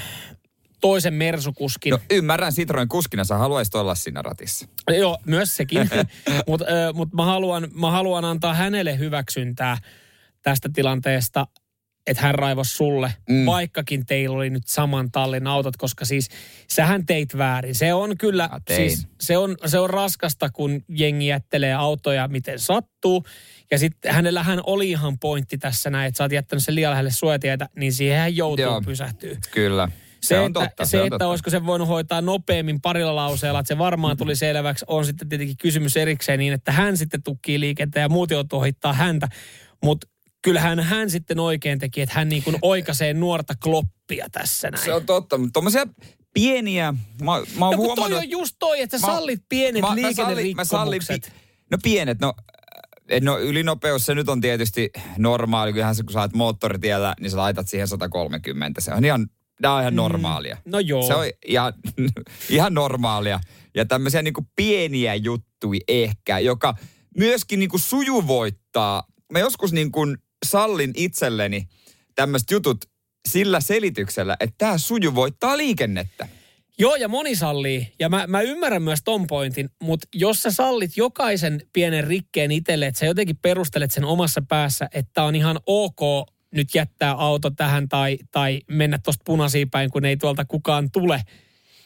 toisen 0.81 1.13
mersukuskin. 1.13 1.91
No 1.91 1.99
ymmärrän 2.11 2.53
Citroen 2.53 2.87
kuskina, 2.87 3.23
sä 3.23 3.37
haluaisit 3.37 3.75
olla 3.75 3.95
siinä 3.95 4.21
ratissa. 4.21 4.67
Joo, 4.97 5.17
myös 5.25 5.55
sekin. 5.55 5.89
Mutta 6.47 6.65
äh, 6.65 6.93
mut 6.93 7.13
mä, 7.13 7.25
haluan, 7.25 7.67
mä 7.73 7.91
haluan 7.91 8.25
antaa 8.25 8.53
hänelle 8.53 8.97
hyväksyntää 8.97 9.77
tästä 10.41 10.69
tilanteesta, 10.73 11.47
että 12.07 12.23
hän 12.23 12.35
raivos 12.35 12.77
sulle, 12.77 13.13
mm. 13.29 13.45
vaikkakin 13.45 14.05
teillä 14.05 14.35
oli 14.35 14.49
nyt 14.49 14.67
saman 14.67 15.11
tallin 15.11 15.47
autot, 15.47 15.77
koska 15.77 16.05
siis 16.05 16.29
sähän 16.69 17.05
teit 17.05 17.37
väärin. 17.37 17.75
Se 17.75 17.93
on 17.93 18.17
kyllä, 18.17 18.49
siis 18.75 19.07
se 19.21 19.37
on, 19.37 19.57
se 19.65 19.79
on 19.79 19.89
raskasta, 19.89 20.49
kun 20.49 20.83
jengi 20.89 21.27
jättelee 21.27 21.73
autoja 21.73 22.27
miten 22.27 22.59
sattuu. 22.59 23.23
Ja 23.71 23.79
sitten 23.79 24.13
hänellähän 24.13 24.59
oli 24.63 24.89
ihan 24.89 25.19
pointti 25.19 25.57
tässä 25.57 25.89
näin, 25.89 26.07
että 26.07 26.17
sä 26.17 26.23
oot 26.23 26.31
jättänyt 26.31 26.63
sen 26.63 26.75
liian 26.75 26.91
lähelle 26.91 27.11
suojatietä, 27.11 27.69
niin 27.75 27.93
siihen 27.93 28.19
hän 28.19 28.35
joutuu 28.35 28.65
Joo. 28.65 28.81
pysähtyä. 28.81 29.37
Kyllä. 29.51 29.89
Se, 30.21 30.27
Se, 30.27 30.39
on 30.39 30.47
että, 30.47 30.59
totta. 30.59 30.85
se, 30.85 30.97
on 30.97 31.07
että 31.07 31.13
totta. 31.13 31.27
olisiko 31.27 31.49
se 31.49 31.65
voinut 31.65 31.87
hoitaa 31.87 32.21
nopeammin 32.21 32.81
parilla 32.81 33.15
lauseella, 33.15 33.59
että 33.59 33.67
se 33.67 33.77
varmaan 33.77 34.17
tuli 34.17 34.35
selväksi, 34.35 34.85
on 34.87 35.05
sitten 35.05 35.29
tietenkin 35.29 35.57
kysymys 35.57 35.97
erikseen 35.97 36.39
niin, 36.39 36.53
että 36.53 36.71
hän 36.71 36.97
sitten 36.97 37.23
tukkii 37.23 37.59
liikenteen 37.59 38.01
ja 38.01 38.09
muut 38.09 38.31
joutuu 38.31 38.59
ohittaa 38.59 38.93
häntä. 38.93 39.27
Mutta 39.83 40.07
kyllähän 40.41 40.79
hän 40.79 41.09
sitten 41.09 41.39
oikein 41.39 41.79
teki, 41.79 42.01
että 42.01 42.15
hän 42.15 42.29
niin 42.29 42.43
kuin 42.43 42.55
oikaisee 42.61 43.13
nuorta 43.13 43.53
kloppia 43.63 44.27
tässä 44.31 44.71
näin. 44.71 44.85
Se 44.85 44.93
on 44.93 45.05
totta, 45.05 45.37
mutta 45.37 45.53
tommosia 45.53 45.85
pieniä, 46.33 46.91
mä, 46.91 47.25
mä 47.25 47.31
oon 47.31 47.45
no 47.57 47.69
kun 47.69 47.69
toi 47.69 47.85
huomannut... 47.85 48.19
on 48.19 48.29
just 48.29 48.55
toi, 48.59 48.81
että 48.81 48.97
sä 48.97 49.07
Mä- 49.07 49.13
sallit 49.13 49.41
pienet 49.49 49.81
mä, 49.81 49.87
mä 49.87 50.13
sallin, 50.13 50.55
mä 50.55 50.63
sallin, 50.63 50.91
liikennerikkomukset. 50.91 51.33
pi- 51.33 51.65
no 51.71 51.77
pienet, 51.83 52.19
no, 52.19 52.33
eh, 53.09 53.21
no 53.21 53.39
ylinopeus 53.39 54.05
se 54.05 54.15
nyt 54.15 54.29
on 54.29 54.41
tietysti 54.41 54.89
normaali, 55.17 55.73
kyllähän 55.73 55.95
se, 55.95 56.03
kun 56.03 56.13
sä 56.13 56.19
oot 56.21 56.33
moottoritiellä, 56.33 57.15
niin 57.19 57.31
sä 57.31 57.37
laitat 57.37 57.67
siihen 57.67 57.87
130. 57.87 58.81
Se 58.81 58.93
on 58.93 59.05
ihan, 59.05 59.27
tää 59.61 59.73
on 59.73 59.81
ihan 59.81 59.95
normaalia. 59.95 60.57
No 60.65 60.79
joo. 60.79 61.07
Se 61.07 61.15
on 61.15 61.25
ihan, 61.47 61.73
ihan 62.49 62.73
normaalia. 62.73 63.39
Ja 63.75 63.85
tämmöisiä 63.85 64.21
niinku 64.21 64.47
pieniä 64.55 65.15
juttuja 65.15 65.79
ehkä, 65.87 66.39
joka 66.39 66.75
myöskin 67.17 67.59
niinku 67.59 67.77
sujuvoittaa. 67.77 69.03
Mä 69.31 69.39
joskus 69.39 69.73
niinku 69.73 70.05
sallin 70.45 70.91
itselleni 70.95 71.67
tämmöiset 72.15 72.51
jutut 72.51 72.85
sillä 73.27 73.59
selityksellä, 73.59 74.37
että 74.39 74.55
tämä 74.57 74.77
sujuvoittaa 74.77 75.57
liikennettä. 75.57 76.27
Joo, 76.79 76.95
ja 76.95 77.07
moni 77.07 77.35
sallii. 77.35 77.93
Ja 77.99 78.09
mä, 78.09 78.27
mä 78.27 78.41
ymmärrän 78.41 78.83
myös 78.83 78.99
ton 79.05 79.27
pointin, 79.27 79.69
mutta 79.81 80.07
jos 80.15 80.41
sä 80.41 80.51
sallit 80.51 80.97
jokaisen 80.97 81.61
pienen 81.73 82.03
rikkeen 82.03 82.51
itselle, 82.51 82.87
että 82.87 82.99
sä 82.99 83.05
jotenkin 83.05 83.37
perustelet 83.37 83.91
sen 83.91 84.05
omassa 84.05 84.41
päässä, 84.49 84.89
että 84.93 85.23
on 85.23 85.35
ihan 85.35 85.59
ok 85.65 85.99
nyt 86.51 86.75
jättää 86.75 87.11
auto 87.11 87.49
tähän 87.49 87.89
tai, 87.89 88.17
tai 88.31 88.61
mennä 88.67 88.99
tuosta 89.03 89.23
punaisiin 89.25 89.69
päin, 89.69 89.89
kun 89.89 90.05
ei 90.05 90.17
tuolta 90.17 90.45
kukaan 90.45 90.91
tule, 90.91 91.21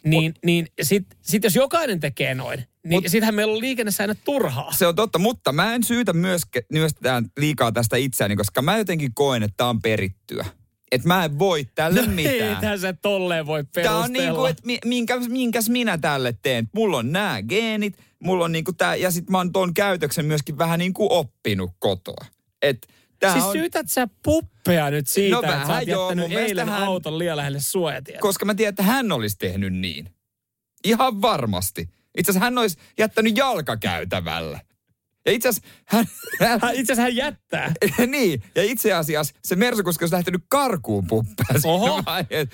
niin, 0.05 0.33
niin 0.45 0.67
sit, 0.81 1.05
sit 1.21 1.43
jos 1.43 1.55
jokainen 1.55 1.99
tekee 1.99 2.35
noin, 2.35 2.63
niin 2.83 3.03
Mut- 3.03 3.07
sittenhän 3.07 3.35
meillä 3.35 3.53
on 3.53 3.59
liikennesäännöt 3.59 4.17
turhaa. 4.23 4.71
Se 4.71 4.87
on 4.87 4.95
totta, 4.95 5.19
mutta 5.19 5.51
mä 5.51 5.75
en 5.75 5.83
syytä 5.83 6.13
myöske, 6.13 6.65
myöskään 6.71 7.25
liikaa 7.37 7.71
tästä 7.71 7.97
itseäni, 7.97 8.35
koska 8.35 8.61
mä 8.61 8.77
jotenkin 8.77 9.11
koen, 9.13 9.43
että 9.43 9.57
tämä 9.57 9.69
on 9.69 9.81
perittyä. 9.81 10.45
Että 10.91 11.07
mä 11.07 11.25
en 11.25 11.39
voi 11.39 11.65
tälle 11.75 12.01
No 12.05 12.11
mitään. 12.11 12.35
Eihän 12.35 12.79
se 12.79 12.93
tolleen 13.01 13.45
voi 13.45 13.63
perustella. 13.63 13.89
Tämä 13.97 14.05
on 14.05 14.13
niin 14.13 14.35
kuin, 14.35 14.51
että 14.51 14.63
mi- 14.65 14.79
minkä, 14.85 15.19
minkäs 15.19 15.69
minä 15.69 15.97
tälle 15.97 16.33
teen. 16.41 16.69
Mulla 16.75 16.97
on 16.97 17.11
nämä 17.11 17.41
geenit, 17.41 17.97
mulla 18.23 18.45
on 18.45 18.51
niin 18.51 18.63
kuin 18.63 18.77
tää, 18.77 18.95
ja 18.95 19.11
sit 19.11 19.29
mä 19.29 19.37
oon 19.37 19.51
ton 19.51 19.73
käytöksen 19.73 20.25
myöskin 20.25 20.57
vähän 20.57 20.79
niin 20.79 20.93
kuin 20.93 21.11
oppinut 21.11 21.71
kotoa. 21.79 22.25
Et 22.61 22.87
tää 23.27 23.33
Siis 23.33 23.45
on, 23.45 23.51
syytät 23.53 23.89
sä 23.89 24.07
puppea 24.23 24.89
nyt 24.91 25.07
siitä, 25.07 25.35
No 25.35 25.41
että 25.41 25.67
sä 25.67 25.73
oot 25.73 25.87
joo, 25.87 26.09
jättänyt 26.09 26.37
eilen 26.37 26.69
hän- 26.69 26.83
auton 26.83 27.19
liian 27.19 27.37
lähelle 27.37 27.59
suojatietä. 27.59 28.21
koska 28.21 28.45
mä 28.45 28.55
tiedän, 28.55 28.69
että 28.69 28.83
hän 28.83 29.11
olisi 29.11 29.37
tehnyt 29.37 29.73
niin. 29.73 30.09
Ihan 30.83 31.21
varmasti. 31.21 31.89
Itse 32.17 32.31
asiassa 32.31 32.45
hän 32.45 32.57
olisi 32.57 32.77
jättänyt 32.99 33.37
jalkakäytävällä. 33.37 34.59
Ja 35.25 35.31
itse 35.31 35.49
asiassa 35.49 35.69
hän, 35.85 36.05
hän, 36.39 36.59
itse 36.75 36.93
asiassa 36.93 37.01
hän 37.01 37.15
jättää. 37.15 37.73
niin, 38.07 38.43
ja 38.55 38.63
itse 38.63 38.93
asiassa 38.93 39.33
se 39.45 39.55
Mersukuski 39.55 40.03
olisi 40.03 40.15
lähtenyt 40.15 40.43
karkuun 40.49 41.05
siinä 41.09 41.73
Oho. 41.73 42.03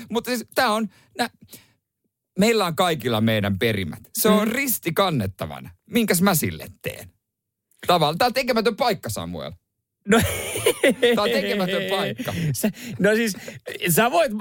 Mutta 0.10 0.32
siis 0.32 0.46
tämä 0.56 0.72
on, 0.74 0.90
nä, 1.18 1.30
meillä 2.40 2.66
on 2.66 2.76
kaikilla 2.76 3.22
meidän 3.22 3.60
perimät. 3.60 4.00
Se 4.18 4.30
on 4.30 4.48
Mm. 4.48 4.54
risti 4.54 4.92
kannettavana. 4.94 5.70
Minkäs 5.90 6.22
mä 6.22 6.36
sille 6.36 6.68
teen? 6.82 7.10
Tavallaan. 7.88 8.18
Tämä 8.18 8.28
on 8.28 8.34
tekemätön 8.34 8.76
paikka, 8.76 9.10
Samuel. 9.10 9.52
No, 10.10 10.20
Tämä 11.16 11.24
on 11.24 11.30
tekemätön 11.30 11.84
paikka. 11.90 12.34
Se, 12.54 12.70
no 13.00 13.16
siis, 13.16 13.38
sä 13.90 14.12
voit, 14.12 14.32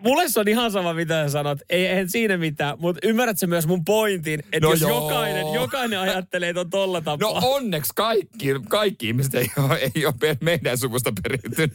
mulle 0.00 0.28
se 0.28 0.40
on 0.40 0.48
ihan 0.48 0.72
sama 0.72 0.94
mitä 0.94 1.24
sä 1.26 1.32
sanot, 1.32 1.58
ei, 1.70 1.86
eihän 1.86 2.08
siinä 2.08 2.36
mitään, 2.36 2.76
mutta 2.80 3.00
ymmärrät 3.08 3.38
sä 3.38 3.46
myös 3.46 3.66
mun 3.66 3.84
pointin, 3.84 4.40
että 4.40 4.60
No 4.60 4.70
jos 4.70 4.80
joo. 4.80 4.90
jokainen, 5.04 5.46
jokainen 5.54 5.98
ajattelee 5.98 6.54
ton 6.54 6.70
tolla 6.70 6.98
No 6.98 7.04
tapaa. 7.04 7.40
onneksi 7.44 7.92
kaikki, 7.96 8.48
kaikki 8.68 9.06
ihmiset 9.06 9.34
ei 9.34 9.46
ole, 9.56 9.78
ei 9.96 10.06
ole 10.06 10.36
meidän 10.40 10.78
suvusta 10.78 11.12
periytynyt. 11.22 11.72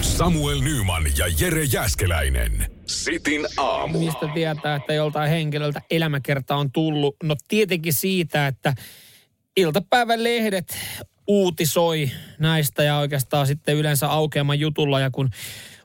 Samuel 0.00 0.60
Nyman 0.60 1.04
ja 1.18 1.24
Jere 1.40 1.64
Jäskeläinen. 1.64 2.70
Sitin 2.86 3.46
aamu. 3.56 3.98
Mistä 3.98 4.28
tietää, 4.34 4.76
että 4.76 4.92
joltain 4.94 5.30
henkilöltä 5.30 5.82
elämäkerta 5.90 6.56
on 6.56 6.72
tullut? 6.72 7.16
No 7.22 7.36
tietenkin 7.48 7.92
siitä, 7.92 8.46
että 8.46 8.74
iltapäivän 9.56 10.24
lehdet 10.24 10.76
uutisoi 11.26 12.10
näistä 12.38 12.82
ja 12.82 12.98
oikeastaan 12.98 13.46
sitten 13.46 13.76
yleensä 13.76 14.08
aukeaman 14.10 14.60
jutulla 14.60 15.00
ja 15.00 15.10
kun 15.10 15.30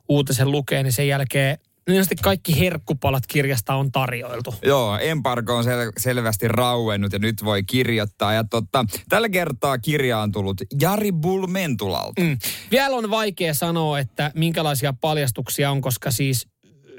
uutisen 0.10 0.51
lukee, 0.51 0.84
niin 0.84 0.93
sen 0.93 1.08
jälkeen 1.08 1.58
niin 1.89 2.06
kaikki 2.21 2.60
herkkupalat 2.60 3.27
kirjasta 3.27 3.75
on 3.75 3.91
tarjoiltu. 3.91 4.56
Joo, 4.63 4.97
embargo 4.97 5.56
on 5.56 5.63
sel- 5.63 5.93
selvästi 5.97 6.47
rauennut 6.47 7.13
ja 7.13 7.19
nyt 7.19 7.43
voi 7.43 7.63
kirjoittaa. 7.63 8.34
Ja 8.34 8.43
totta, 8.43 8.86
tällä 9.10 9.30
kertaa 9.30 9.77
kirja 9.77 10.19
on 10.19 10.32
tullut 10.32 10.62
Jari 10.82 11.12
Bulmentulalta. 11.12 12.21
Mm. 12.21 12.38
Vielä 12.71 12.95
on 12.95 13.10
vaikea 13.10 13.54
sanoa, 13.54 13.99
että 13.99 14.32
minkälaisia 14.36 14.93
paljastuksia 15.01 15.71
on, 15.71 15.82
koska 15.82 16.12
siis 16.12 16.47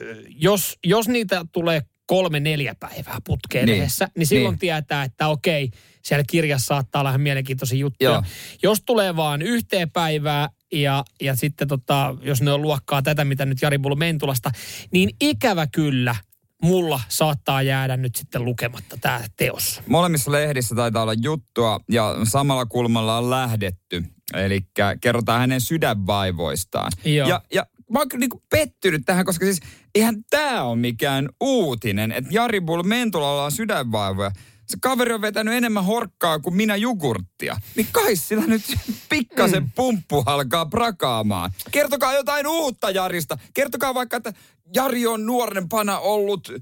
ö, 0.01 0.17
jos, 0.29 0.79
jos 0.85 1.09
niitä 1.09 1.45
tulee 1.53 1.83
kolme, 2.07 2.41
neljä 2.41 2.75
päivää 2.81 3.19
putkeen 3.27 3.67
Niin. 3.67 3.81
edessä, 3.81 4.09
niin 4.17 4.27
silloin 4.27 4.53
Niin. 4.53 4.59
tietää, 4.59 5.05
että 5.05 5.29
okei, 5.29 5.71
siellä 6.03 6.25
kirjassa 6.29 6.67
saattaa 6.67 7.01
olla 7.01 7.11
ihan 7.11 7.21
mielenkiintoisia 7.21 7.79
juttuja. 7.79 8.11
Joo. 8.11 8.23
Jos 8.63 8.83
tulee 8.87 9.17
vaan 9.17 9.43
yhteen 9.43 9.91
päivää 9.91 10.49
ja, 10.73 11.05
ja 11.21 11.37
sitten 11.37 11.69
tota, 11.69 12.15
jos 12.23 12.43
ne 12.43 12.53
on 12.53 12.63
luokkaa 12.63 13.03
tätä, 13.03 13.25
mitä 13.25 13.47
nyt 13.47 13.63
Jari 13.63 13.79
Bulu 13.79 13.97
Mentulasta, 13.97 14.51
niin 14.93 15.11
ikävä 15.21 15.67
kyllä 15.67 16.15
mulla 16.63 17.01
saattaa 17.09 17.63
jäädä 17.63 17.97
nyt 17.97 18.15
sitten 18.17 18.45
lukematta 18.45 18.97
tämä 19.01 19.21
teos. 19.37 19.81
Molemmissa 19.87 20.33
lehdissä 20.33 20.75
taitaa 20.75 21.03
olla 21.03 21.15
juttua 21.15 21.81
ja 21.91 22.17
samalla 22.25 22.67
kulmalla 22.67 23.19
on 23.19 23.31
lähdetty. 23.31 24.05
Eli 24.35 24.61
kerrotaan 25.01 25.41
hänen 25.41 25.61
sydänvaivoistaan. 25.61 26.93
Joo. 27.05 27.29
Ja, 27.29 27.43
ja 27.55 27.67
mä 27.93 27.99
oon 27.99 28.09
kyllä 28.09 28.21
niinku 28.21 28.43
pettynyt 28.51 29.03
tähän, 29.05 29.25
koska 29.25 29.45
siis 29.45 29.61
eihän 29.95 30.25
tämä 30.31 30.63
ole 30.63 30.77
mikään 30.77 31.29
uutinen, 31.41 32.13
että 32.13 32.31
Jari 32.35 32.61
Bulmentulalla 32.61 33.45
on 33.45 33.53
sydänvaivoja. 33.53 34.31
Se 34.73 34.79
kaveri 34.81 35.13
on 35.13 35.21
vetänyt 35.21 35.55
enemmän 35.55 35.85
horkkaa 35.85 36.39
kuin 36.39 36.57
minä 36.57 36.77
jogurttia. 36.77 37.57
Niin 37.77 37.87
kai 37.93 38.17
sillä 38.17 38.47
nyt 38.47 38.63
pikkasen 39.09 39.71
pumppu 39.71 40.23
alkaa 40.27 40.67
prakaamaan. 40.67 41.53
Kertokaa 41.71 42.15
jotain 42.15 42.47
uutta 42.47 42.91
Jarista. 42.91 43.39
Kertokaa 43.55 43.95
vaikka, 43.95 44.17
että 44.17 44.33
Jari 44.75 45.07
on 45.07 45.27
nuorempana 45.27 45.99
ollut 45.99 46.53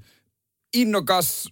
innokas, 0.73 1.49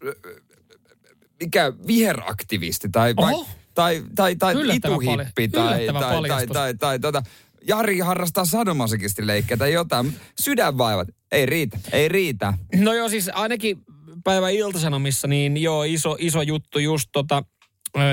mikä 1.40 1.74
viheraktivisti 1.88 2.90
tai, 2.92 3.16
vai, 3.16 3.34
tai, 3.76 4.04
tai, 4.16 4.36
tai 4.36 4.56
ituhippi 4.76 5.48
tai, 5.48 5.86
tai, 5.86 5.88
tai, 5.88 6.02
tai, 6.02 6.16
paljastus. 6.16 6.54
tai, 6.54 6.74
tai 6.74 7.00
tota, 7.00 7.24
Jari 7.68 8.00
harrastaa 8.00 8.46
sadomasokistileikkejä 8.46 9.58
tai 9.58 9.74
jotain. 9.74 10.14
Sydänvaivat, 10.40 11.08
ei 11.32 11.46
riitä, 11.46 11.80
ei 11.92 12.10
riitä. 12.10 12.54
No 12.76 12.94
joo, 12.94 13.10
siis 13.10 13.30
ainakin 13.34 13.84
päivän 14.24 14.54
iltasanomissa, 14.54 15.28
niin 15.28 15.58
joo, 15.58 15.84
iso, 15.84 16.16
iso 16.20 16.42
juttu 16.42 16.80
just 16.80 17.10
tota, 17.12 17.44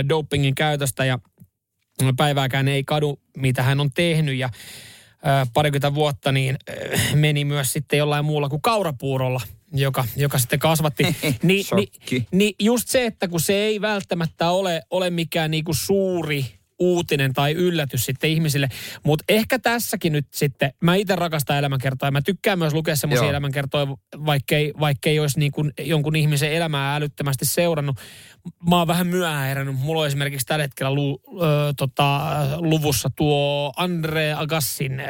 dopingin 0.09 0.55
käytöstä 0.55 1.05
ja 1.05 1.19
päivääkään 2.17 2.69
ei 2.69 2.85
kadu, 2.85 3.21
mitä 3.37 3.63
hän 3.63 3.81
on 3.81 3.91
tehnyt 3.93 4.37
ja 4.37 4.51
ö, 4.53 5.47
parikymmentä 5.55 5.95
vuotta 5.95 6.33
niin 6.33 6.57
meni 7.15 7.45
myös 7.45 7.73
sitten 7.73 7.99
jollain 7.99 8.25
muulla 8.25 8.49
kuin 8.49 8.63
kaurapuurolla, 8.63 9.41
joka, 9.73 10.05
joka 10.17 10.39
sitten 10.39 10.59
kasvatti. 10.59 11.05
Ni, 11.43 11.65
ni, 11.75 11.89
niin 12.33 12.55
just 12.59 12.89
se, 12.89 13.07
että 13.07 13.29
kun 13.29 13.41
se 13.41 13.55
ei 13.55 13.81
välttämättä 13.81 14.51
ole, 14.51 14.83
ole 14.91 15.11
mikään 15.11 15.51
niinku 15.51 15.75
suuri 15.75 16.56
uutinen 16.79 17.33
tai 17.33 17.53
yllätys 17.53 18.05
sitten 18.05 18.31
ihmisille. 18.31 18.69
Mutta 19.03 19.25
ehkä 19.29 19.59
tässäkin 19.59 20.13
nyt 20.13 20.27
sitten, 20.31 20.73
mä 20.81 20.95
itse 20.95 21.17
rakastan 21.17 21.59
elämänkertoja. 21.59 22.11
Mä 22.11 22.23
tykkään 22.23 22.59
myös 22.59 22.75
lukea 22.75 22.97
semmoisia 22.97 23.25
Joo. 23.25 23.31
elämänkertoja, 23.31 23.87
vaikkei, 24.27 24.73
vaikkei 24.81 25.21
olisi 25.21 25.39
niin 25.39 25.53
kuin 25.53 25.73
jonkun 25.79 26.17
ihmisen 26.17 26.53
elämää 26.53 26.97
älyttömästi 26.97 27.45
seurannut. 27.45 27.97
Mä 28.71 28.79
oon 28.79 28.87
vähän 28.87 29.07
myöhään 29.07 29.49
herännyt. 29.49 29.77
Mulla 29.79 30.01
on 30.01 30.07
esimerkiksi 30.07 30.47
tällä 30.47 30.63
hetkellä 30.63 30.95
lu, 30.95 31.21
ö, 31.43 31.73
tota, 31.77 32.37
luvussa 32.57 33.11
tuo 33.17 33.73
Andre 33.77 34.33
Agassin 34.33 35.01
ö, 35.01 35.05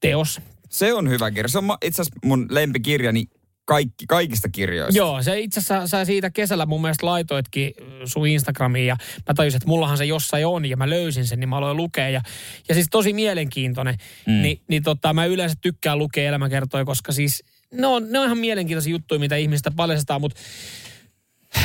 teos. 0.00 0.40
Se 0.70 0.94
on 0.94 1.08
hyvä 1.08 1.30
kirja. 1.30 1.48
Se 1.48 1.58
on 1.58 1.64
itse 1.84 2.02
asiassa 2.02 2.20
mun 2.24 2.46
lempikirjani 2.50 3.24
kaikki, 3.66 4.06
kaikista 4.08 4.48
kirjoista. 4.48 4.98
Joo, 4.98 5.22
se 5.22 5.40
itse 5.40 5.60
asiassa 5.60 5.86
sä 5.86 6.04
siitä 6.04 6.30
kesällä 6.30 6.66
mun 6.66 6.80
mielestä 6.80 7.06
laitoitkin 7.06 7.74
äh, 7.80 7.86
sun 8.04 8.26
Instagramiin 8.26 8.86
ja 8.86 8.96
mä 9.28 9.34
tajusin, 9.34 9.56
että 9.56 9.68
mullahan 9.68 9.98
se 9.98 10.04
jossain 10.04 10.46
on 10.46 10.64
ja 10.64 10.76
mä 10.76 10.90
löysin 10.90 11.26
sen, 11.26 11.40
niin 11.40 11.48
mä 11.48 11.56
aloin 11.56 11.76
lukea. 11.76 12.08
Ja, 12.08 12.20
ja 12.68 12.74
siis 12.74 12.86
tosi 12.90 13.12
mielenkiintoinen. 13.12 13.96
Mm. 14.26 14.42
Ni, 14.42 14.60
niin 14.68 14.82
tota, 14.82 15.12
mä 15.12 15.24
yleensä 15.24 15.56
tykkään 15.60 15.98
lukea 15.98 16.28
elämäkertoja, 16.28 16.84
koska 16.84 17.12
siis 17.12 17.44
ne 17.74 17.86
on, 17.86 18.12
ne 18.12 18.18
on 18.18 18.24
ihan 18.24 18.38
mielenkiintoisia 18.38 18.90
juttuja, 18.90 19.18
mitä 19.18 19.36
ihmistä 19.36 19.70
paljastetaan, 19.70 20.20
mutta 20.20 20.40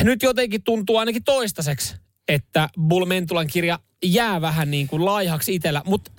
nyt 0.03 0.23
jotenkin 0.23 0.63
tuntuu 0.63 0.97
ainakin 0.97 1.23
toistaiseksi, 1.23 1.95
että 2.27 2.69
Bull 2.87 3.05
Mentulan 3.05 3.47
kirja 3.47 3.79
jää 4.05 4.41
vähän 4.41 4.71
niin 4.71 4.87
kuin 4.87 5.05
laihaksi 5.05 5.55
itsellä, 5.55 5.81
mutta 5.85 6.11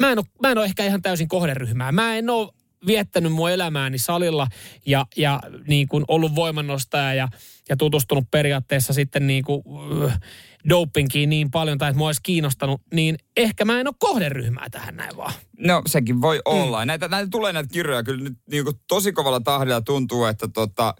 mä 0.00 0.12
en, 0.12 0.18
ole, 0.18 0.26
mä 0.42 0.50
en 0.50 0.58
ole 0.58 0.64
ehkä 0.64 0.84
ihan 0.84 1.02
täysin 1.02 1.28
kohderyhmää. 1.28 1.92
Mä 1.92 2.16
en 2.16 2.30
ole 2.30 2.48
viettänyt 2.86 3.32
mun 3.32 3.50
elämääni 3.50 3.98
salilla 3.98 4.46
ja, 4.86 5.06
ja 5.16 5.40
niin 5.68 5.88
kuin 5.88 6.04
ollut 6.08 6.34
voimannostaja 6.34 7.14
ja, 7.14 7.28
ja 7.68 7.76
tutustunut 7.76 8.30
periaatteessa 8.30 8.92
sitten 8.92 9.26
niin 9.26 9.44
kuin, 9.44 9.62
äh, 10.04 10.20
dopingiin 10.68 11.30
niin 11.30 11.50
paljon 11.50 11.78
tai 11.78 11.90
että 11.90 11.98
mua 11.98 12.08
olisi 12.08 12.20
kiinnostanut, 12.22 12.80
niin 12.94 13.16
ehkä 13.36 13.64
mä 13.64 13.80
en 13.80 13.88
ole 13.88 13.94
kohderyhmää 13.98 14.66
tähän 14.70 14.96
näin 14.96 15.16
vaan. 15.16 15.32
No 15.58 15.82
sekin 15.86 16.20
voi 16.20 16.40
olla. 16.44 16.84
Mm. 16.84 16.86
Näitä, 16.86 17.08
näitä 17.08 17.30
tulee 17.30 17.52
näitä 17.52 17.72
kirjoja 17.72 18.02
kyllä 18.02 18.24
nyt 18.24 18.38
niin 18.50 18.64
kuin 18.64 18.76
tosi 18.88 19.12
kovalla 19.12 19.40
tahdilla 19.40 19.80
tuntuu, 19.80 20.24
että 20.24 20.48
tota, 20.48 20.94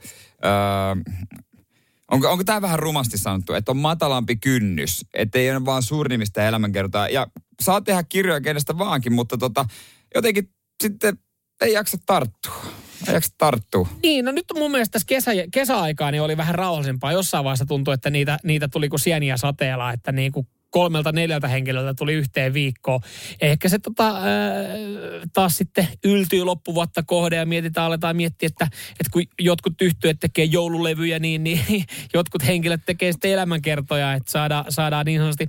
öö, 0.44 1.12
onko, 2.10 2.30
onko 2.30 2.44
tämä 2.44 2.62
vähän 2.62 2.78
rumasti 2.78 3.18
sanottu, 3.18 3.52
että 3.52 3.72
on 3.72 3.76
matalampi 3.76 4.36
kynnys, 4.36 5.04
että 5.14 5.38
ei 5.38 5.50
ole 5.50 5.64
vaan 5.64 5.82
suurnimista 5.82 6.42
elämänkertoja. 6.42 7.08
Ja 7.08 7.26
saa 7.62 7.80
tehdä 7.80 8.02
kirjoja 8.02 8.40
kenestä 8.40 8.78
vaankin, 8.78 9.12
mutta 9.12 9.38
tota, 9.38 9.64
jotenkin 10.14 10.50
sitten 10.82 11.18
ei 11.62 11.72
jaksa 11.72 11.98
tarttua. 12.06 12.64
Ei 13.08 13.14
jaksa 13.14 13.34
tarttua. 13.38 13.88
Niin, 14.02 14.24
no 14.24 14.32
nyt 14.32 14.44
mun 14.54 14.70
mielestä 14.70 14.92
tässä 14.92 15.06
kesä, 15.06 15.30
kesäaikaa 15.52 16.10
niin 16.10 16.22
oli 16.22 16.36
vähän 16.36 16.54
rauhallisempaa. 16.54 17.12
Jossain 17.12 17.44
vaiheessa 17.44 17.66
tuntui, 17.66 17.94
että 17.94 18.10
niitä, 18.10 18.38
niitä 18.44 18.68
tuli 18.68 18.88
kuin 18.88 19.00
sieniä 19.00 19.36
sateella, 19.36 19.92
että 19.92 20.12
niin 20.12 20.32
kuin 20.32 20.46
kolmelta 20.72 21.12
neljältä 21.12 21.48
henkilöltä 21.48 21.94
tuli 21.94 22.12
yhteen 22.12 22.54
viikkoon. 22.54 23.00
Ehkä 23.40 23.68
se 23.68 23.78
tota, 23.78 24.16
ää, 24.16 24.24
taas 25.32 25.56
sitten 25.56 25.88
yltyy 26.04 26.44
loppuvuotta 26.44 27.02
kohde 27.02 27.36
ja 27.36 27.46
mietitään, 27.46 27.86
aletaan 27.86 28.16
miettiä, 28.16 28.46
että, 28.46 28.64
että 28.90 29.10
kun 29.12 29.22
jotkut 29.40 29.82
yhtyöt 29.82 30.20
tekee 30.20 30.44
joululevyjä, 30.44 31.18
niin, 31.18 31.44
niin 31.44 31.60
jotkut 32.14 32.46
henkilöt 32.46 32.80
tekee 32.86 33.12
sitten 33.12 33.30
elämänkertoja, 33.30 34.14
että 34.14 34.32
saadaan, 34.32 34.64
saadaan 34.68 35.06
niin 35.06 35.20
sanotusti 35.20 35.48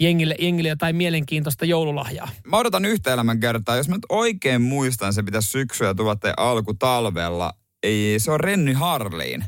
jengille, 0.00 0.34
jengille 0.38 0.68
jotain 0.68 0.96
mielenkiintoista 0.96 1.64
joululahjaa. 1.64 2.28
Mä 2.46 2.56
odotan 2.56 2.84
yhtä 2.84 3.12
elämänkertaa. 3.12 3.76
Jos 3.76 3.88
mä 3.88 3.94
nyt 3.94 4.06
oikein 4.08 4.62
muistan, 4.62 5.12
se 5.12 5.22
pitäisi 5.22 5.48
syksyä 5.48 5.94
tuotte 5.94 6.34
alku 6.36 6.74
talvella. 6.74 7.52
Ei, 7.82 8.18
se 8.18 8.30
on 8.30 8.40
Renny 8.40 8.72
Harliin. 8.72 9.44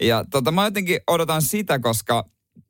Ja 0.00 0.24
tota, 0.30 0.52
mä 0.52 0.64
jotenkin 0.64 1.00
odotan 1.06 1.42
sitä, 1.42 1.78
koska 1.78 2.24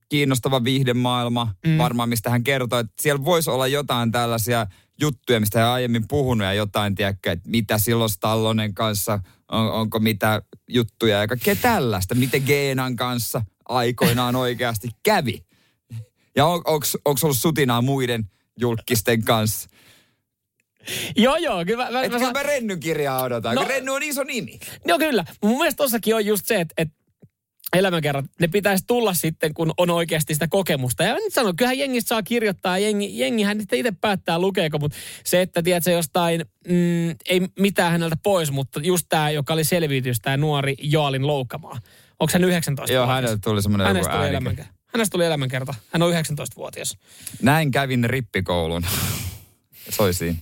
kiinnostava 0.09 0.65
viihdemaailma, 0.65 1.55
mm. 1.67 1.79
varmaan 1.79 2.09
mistä 2.09 2.31
hän 2.31 2.45
kertoo, 2.45 2.79
että 2.79 2.93
siellä 3.01 3.25
voisi 3.25 3.51
olla 3.51 3.67
jotain 3.67 4.13
tällaisia 4.13 4.67
juttuja, 5.01 5.41
mistä 5.41 5.61
hän 5.61 5.69
aiemmin 5.69 6.09
puhunut 6.09 6.45
ja 6.45 6.53
jotain, 6.53 6.95
tiedätkö, 6.95 7.33
että 7.33 7.51
mitä 7.51 7.79
silloin 7.79 8.11
Stallonen 8.11 8.75
kanssa, 8.75 9.21
on, 9.53 9.73
onko 9.73 9.99
mitä 9.99 10.43
juttuja 10.69 11.21
ja 11.21 11.29
kaikkea 11.29 11.57
tällaista, 11.57 12.15
miten 12.15 12.43
Geenan 12.43 12.97
kanssa 12.97 13.43
aikoinaan 13.69 14.37
oikeasti 14.37 14.89
kävi. 15.03 15.45
Ja 16.37 16.47
on, 16.47 16.63
onko 17.05 17.21
ollut 17.23 17.37
sutinaa 17.37 17.83
muiden 17.83 18.25
julkisten 18.61 19.25
kanssa? 19.25 19.69
Joo, 21.17 21.37
joo. 21.37 21.65
Kyllä 21.65 21.85
mä, 21.85 21.91
mä, 21.91 22.03
Et 22.03 22.13
mä 22.13 22.19
kyllä 22.19 22.33
mä 22.33 22.43
Rennyn 22.43 22.81
kirjaa 22.81 23.23
odotan, 23.23 23.55
No- 23.55 23.63
no, 23.63 23.69
Renny 23.69 23.91
on 23.91 24.03
iso 24.03 24.25
nimi. 24.25 24.59
Joo, 24.87 24.99
kyllä. 24.99 25.25
Mun 25.43 25.59
mielestä 25.59 25.77
tossakin 25.77 26.15
on 26.15 26.27
just 26.27 26.47
se, 26.47 26.61
että, 26.61 26.75
että 26.79 26.95
elämänkerrat, 27.75 28.25
ne 28.41 28.49
pitäisi 28.49 28.85
tulla 28.87 29.15
sitten, 29.15 29.55
kun 29.55 29.73
on 29.77 29.91
oikeasti 29.91 30.35
sitä 30.35 30.49
kokemusta. 30.49 31.05
Ja 31.05 31.15
nyt 31.15 31.35
sanon, 31.35 31.57
kyllähän 31.57 31.79
jengistä 31.79 32.09
saa 32.09 32.23
kirjoittaa, 32.23 32.79
jengi, 32.79 33.19
jengihän 33.19 33.61
sitten 33.61 33.79
itse 33.79 33.93
päättää 34.01 34.39
lukeeko, 34.39 34.79
mutta 34.79 34.99
se, 35.25 35.43
että 35.43 35.63
tiedät, 35.63 35.85
se 35.85 35.93
jostain, 35.93 36.45
mm, 36.69 37.11
ei 37.29 37.49
mitään 37.59 37.93
häneltä 37.93 38.17
pois, 38.23 38.51
mutta 38.51 38.81
just 38.83 39.07
tämä, 39.09 39.31
joka 39.31 39.53
oli 39.53 39.65
selviytys, 39.65 40.21
tämä 40.21 40.37
nuori 40.37 40.75
Joalin 40.83 41.27
Loukkamaa. 41.27 41.79
Onko 42.21 42.31
hän 42.33 42.45
19 42.45 42.95
Joo, 42.95 43.07
hänelle 43.07 43.39
tuli 43.45 43.63
semmoinen 43.63 43.97
joku 43.97 44.09
elämänkerta. 44.09 44.75
Hänestä 44.95 45.13
tuli 45.13 45.25
elämänkerta. 45.25 45.75
Hän 45.93 46.03
on 46.03 46.13
19-vuotias. 46.13 46.99
Näin 47.43 47.71
kävin 47.71 48.05
rippikoulun. 48.11 48.87
se 49.91 50.03
oli 50.03 50.15
siinä. 50.15 50.39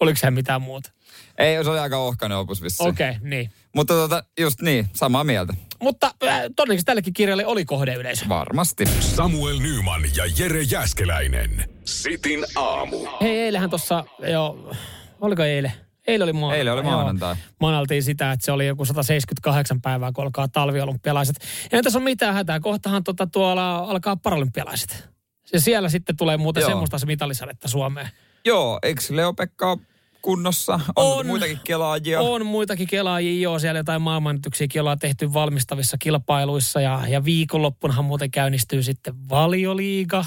Oliko 0.00 0.18
hän 0.22 0.34
mitään 0.34 0.62
muuta? 0.62 0.90
Ei, 1.38 1.64
se 1.64 1.70
oli 1.70 1.78
aika 1.78 1.96
ohkainen 1.98 2.38
opus 2.38 2.62
vissiin. 2.62 2.88
Okei, 2.88 3.10
okay, 3.10 3.28
niin. 3.28 3.50
Mutta 3.74 3.94
tota, 3.94 4.24
just 4.40 4.60
niin, 4.60 4.86
samaa 4.92 5.24
mieltä. 5.24 5.54
Mutta 5.80 6.06
äh, 6.06 6.40
todennäköisesti 6.56 6.86
tällekin 6.86 7.12
kirjalle 7.12 7.46
oli 7.46 7.64
kohdeyleisö. 7.64 8.28
Varmasti. 8.28 8.84
Samuel 9.00 9.58
Nyman 9.58 10.02
ja 10.16 10.24
Jere 10.38 10.62
Jäskeläinen. 10.62 11.70
Sitin 11.84 12.44
aamu. 12.56 13.06
Hei, 13.20 13.38
eilähän 13.38 13.70
tuossa 13.70 14.04
jo, 14.32 14.72
oliko 15.20 15.42
eilen? 15.42 15.72
Eilen 16.06 16.24
oli 16.24 16.32
maanantai. 16.32 16.58
Eilen 16.58 16.72
oli 16.74 16.82
maanantai. 16.82 17.36
Manaltiin 17.60 18.02
sitä, 18.02 18.32
että 18.32 18.44
se 18.44 18.52
oli 18.52 18.66
joku 18.66 18.84
178 18.84 19.80
päivää, 19.80 20.12
kun 20.12 20.24
alkaa 20.24 20.48
talviolympialaiset. 20.48 21.36
Ei 21.72 21.82
tässä 21.82 21.98
ole 21.98 22.04
mitään 22.04 22.34
hätää. 22.34 22.60
Kohtahan 22.60 23.04
tota 23.04 23.26
tuolla 23.26 23.76
alkaa 23.76 24.16
paralympialaiset. 24.16 25.08
Ja 25.52 25.60
siellä 25.60 25.88
sitten 25.88 26.16
tulee 26.16 26.36
muuten 26.36 26.60
Joo. 26.60 26.70
semmoista 26.70 26.98
se 26.98 27.06
mitalisadetta 27.06 27.68
Suomeen. 27.68 28.08
Joo, 28.44 28.78
eikö 28.82 29.00
Leo-Pekka 29.10 29.78
kunnossa? 30.22 30.80
On, 30.96 31.18
On. 31.18 31.26
muitakin 31.26 31.60
kelaajia. 31.64 32.20
On 32.20 32.46
muitakin 32.46 32.86
kelaajia, 32.86 33.42
joo, 33.42 33.58
siellä 33.58 33.78
jotain 33.80 34.02
maailmannytyksiäkin 34.02 34.80
ollaan 34.80 34.98
tehty 34.98 35.32
valmistavissa 35.32 35.98
kilpailuissa 35.98 36.80
ja, 36.80 37.02
ja 37.08 37.24
viikonloppunahan 37.24 38.04
muuten 38.04 38.30
käynnistyy 38.30 38.82
sitten 38.82 39.28
valioliiga. 39.28 40.24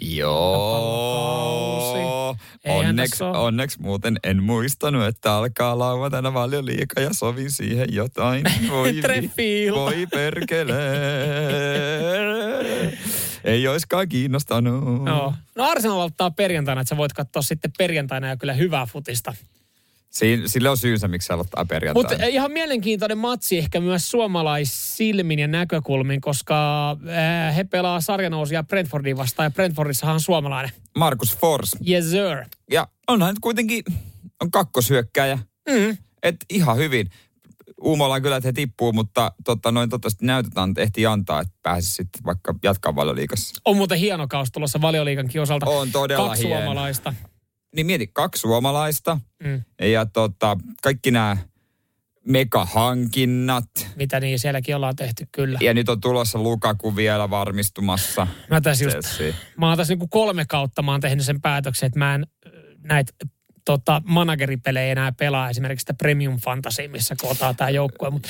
Joo. 0.00 1.82
Onneksi, 2.68 3.24
onneksi 3.24 3.80
muuten 3.80 4.18
en 4.24 4.42
muistanut, 4.42 5.06
että 5.06 5.34
alkaa 5.34 5.78
lauantaina 5.78 6.32
paljon 6.32 6.66
liikaa 6.66 7.02
ja 7.02 7.10
sovin 7.12 7.50
siihen 7.50 7.94
jotain. 7.94 8.44
Voi, 8.70 9.00
voi 9.74 10.06
perkele. 10.06 10.72
Ei 13.44 13.68
oiskaan 13.68 14.08
kiinnostanut. 14.08 15.06
Joo. 15.06 15.34
No 15.54 15.64
Arsenal 15.64 15.98
valtaa 15.98 16.30
perjantaina, 16.30 16.80
että 16.80 16.88
sä 16.88 16.96
voit 16.96 17.12
katsoa 17.12 17.42
sitten 17.42 17.70
perjantaina 17.78 18.28
ja 18.28 18.36
kyllä 18.36 18.52
hyvää 18.52 18.86
futista. 18.86 19.34
Siin, 20.12 20.48
sille 20.48 20.68
on 20.70 20.76
syynsä, 20.76 21.08
miksi 21.08 21.26
se 21.26 21.32
aloittaa 21.32 21.64
perjantaina. 21.64 22.08
Mutta 22.08 22.26
ihan 22.26 22.52
mielenkiintoinen 22.52 23.18
matsi 23.18 23.58
ehkä 23.58 23.80
myös 23.80 24.10
suomalaissilmin 24.10 25.38
ja 25.38 25.48
näkökulmin, 25.48 26.20
koska 26.20 26.90
äh, 26.90 27.56
he 27.56 27.64
pelaa 27.64 28.00
sarjanousia 28.00 28.62
Brentfordiin 28.62 29.16
vastaan 29.16 29.46
ja 29.46 29.50
Brentfordissahan 29.50 30.14
on 30.14 30.20
suomalainen. 30.20 30.72
Markus 30.98 31.36
Fors. 31.36 31.76
Yes 31.88 32.10
sir. 32.10 32.44
Ja 32.70 32.88
onhan 33.08 33.28
nyt 33.28 33.38
kuitenkin, 33.38 33.84
on 34.40 34.50
kakkoshyökkäjä. 34.50 35.38
Mm. 35.70 35.96
Et 36.22 36.36
ihan 36.50 36.76
hyvin. 36.76 37.10
Uumolla 37.80 38.20
kyllä, 38.20 38.36
että 38.36 38.48
he 38.48 38.52
tippuu, 38.52 38.92
mutta 38.92 39.32
totta, 39.44 39.72
noin 39.72 39.90
toivottavasti 39.90 40.26
näytetään, 40.26 40.70
että 40.70 40.82
ehtii 40.82 41.06
antaa, 41.06 41.40
että 41.40 41.54
pääsisi 41.62 41.92
sitten 41.92 42.24
vaikka 42.24 42.54
jatkaa 42.62 42.94
valioliikassa. 42.94 43.60
On 43.64 43.76
muuten 43.76 43.98
hieno 43.98 44.28
kaus 44.28 44.52
tulossa 44.52 44.80
valioliikankin 44.80 45.40
osalta. 45.40 45.66
On 45.66 45.92
todella 45.92 46.28
Kaksi 46.28 46.46
hieno. 46.46 46.60
suomalaista. 46.60 47.14
Niin 47.74 47.86
mieti, 47.86 48.06
kaksi 48.06 48.40
suomalaista 48.40 49.18
Mm. 49.44 49.62
ja 49.80 50.06
tota, 50.06 50.56
kaikki 50.82 51.10
nämä 51.10 51.36
megahankinnat. 52.26 53.64
Mitä 53.96 54.20
niin 54.20 54.38
sielläkin 54.38 54.76
ollaan 54.76 54.96
tehty 54.96 55.26
kyllä. 55.32 55.58
Ja 55.62 55.74
nyt 55.74 55.88
on 55.88 56.00
tulossa 56.00 56.38
Lukaku 56.38 56.96
vielä 56.96 57.30
varmistumassa. 57.30 58.26
Mä 58.50 58.60
tässä 58.60 58.84
just, 58.84 58.92
Chelsea. 58.98 59.32
mä 59.56 59.68
oon 59.68 59.76
tässä 59.76 59.92
niinku 59.92 60.08
kolme 60.08 60.44
kautta 60.48 60.82
mä 60.82 60.90
oon 60.90 61.00
tehnyt 61.00 61.24
sen 61.24 61.40
päätöksen, 61.40 61.86
että 61.86 61.98
mä 61.98 62.14
en 62.14 62.26
äh, 62.46 62.52
näitä 62.82 63.12
tota, 63.64 64.02
manageripelejä 64.04 64.92
enää 64.92 65.12
pelaa 65.12 65.50
esimerkiksi 65.50 65.82
sitä 65.82 65.94
Premium 65.94 66.36
Fantasy, 66.40 66.88
missä 66.88 67.14
kootaan 67.20 67.56
tämä 67.56 67.70
joukkue. 67.70 68.10
Mutta 68.10 68.28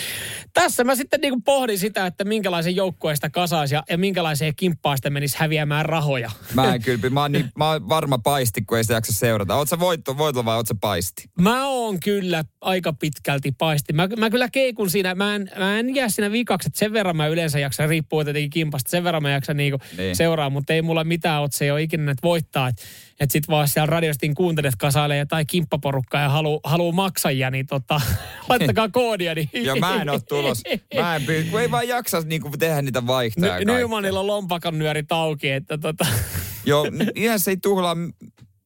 tässä 0.55 0.85
mä 0.85 0.95
sitten 0.95 1.20
niinku 1.20 1.41
pohdin 1.41 1.78
sitä, 1.78 2.07
että 2.07 2.24
minkälaisen 2.24 2.76
joukkueen 2.76 3.16
sitä 3.16 3.30
kasaisi 3.30 3.74
ja, 3.74 3.83
ja 3.91 3.99
minkälaiseen 3.99 4.57
kimppaan 4.57 4.97
sitten 4.97 5.12
menisi 5.12 5.37
häviämään 5.39 5.87
rahoja. 5.87 6.30
Mä 6.55 6.74
en 6.74 6.83
kyllä, 6.83 7.11
mä 7.11 7.20
oon, 7.20 7.33
niin, 7.33 7.51
mä 7.59 7.70
oon 7.70 7.89
varma 7.89 8.18
paisti, 8.18 8.62
kun 8.62 8.78
ei 8.78 8.85
sitä 8.85 8.95
jaksa 8.95 9.12
seurata. 9.12 9.55
Oot 9.55 9.68
sä 9.68 9.78
voitto, 9.78 10.18
voitto 10.18 10.45
vai 10.45 10.57
oot 10.57 10.66
sä 10.66 10.74
paisti? 10.80 11.24
Mä 11.41 11.66
oon 11.66 12.01
kyllä 12.01 12.45
aika 12.61 12.93
pitkälti 12.93 13.53
paisti. 13.59 13.93
Mä, 13.93 14.09
mä 14.18 14.30
kyllä 14.30 14.49
keikun 14.49 14.91
siinä, 14.91 15.14
mä 15.14 15.35
en, 15.35 15.51
mä 15.59 15.78
en 15.78 15.95
jää 15.95 16.09
siinä 16.09 16.33
vikaksi, 16.33 16.68
että 16.68 16.78
sen 16.78 16.93
verran 16.93 17.16
mä 17.16 17.26
yleensä 17.26 17.59
jaksan, 17.59 17.89
riippuu 17.89 18.24
tietenkin 18.24 18.51
kimpasta, 18.51 18.91
sen 18.91 19.05
verran 19.05 19.22
mä 19.22 19.30
jaksan 19.30 19.57
niinku 19.57 19.78
Niin. 19.83 19.97
niin. 19.97 20.16
seuraa, 20.16 20.51
mutta 20.51 20.72
ei 20.72 20.83
mulla 20.83 21.05
mitään 21.05 21.43
otse, 21.43 21.64
ei 21.64 21.70
ole 21.70 21.83
ikinä 21.83 22.12
että 22.12 22.22
voittaa. 22.28 22.68
Että 22.68 22.83
et 23.23 23.31
sit 23.31 23.49
vaan 23.49 23.68
siellä 23.68 23.87
radiostin 23.87 24.35
kuuntelet 24.35 24.75
kasailee 24.79 25.18
jotain 25.18 25.47
kimppaporukkaa 25.47 26.23
ja 26.23 26.29
haluu, 26.29 26.61
haluu 26.64 26.93
maksajia, 26.93 27.51
niin 27.51 27.66
tota, 27.66 28.01
laittakaa 28.49 28.89
koodia. 28.89 29.35
Niin 29.35 29.49
Ja 29.53 29.77
mä 29.77 30.03
en 30.03 30.09
oo 30.09 30.20
tulos. 30.29 30.62
Mä 30.95 31.16
en 31.16 31.23
kun 31.51 31.61
ei 31.61 31.70
vaan 31.70 31.89
jaksa 31.89 32.20
niinku 32.20 32.51
tehdä 32.59 32.83
niitä 32.83 33.07
vaihtoja. 33.07 33.59
Ny-. 33.59 33.64
Nymanilla 33.64 34.20
on 34.20 34.27
lompakon 34.27 34.79
nyörit 34.79 35.12
auki, 35.12 35.51
että 35.51 35.79
tota, 35.79 36.07
Joo, 36.66 36.87
ihan 37.14 37.41
se 37.41 37.51
ei 37.51 37.57
tuhlaa 37.57 37.97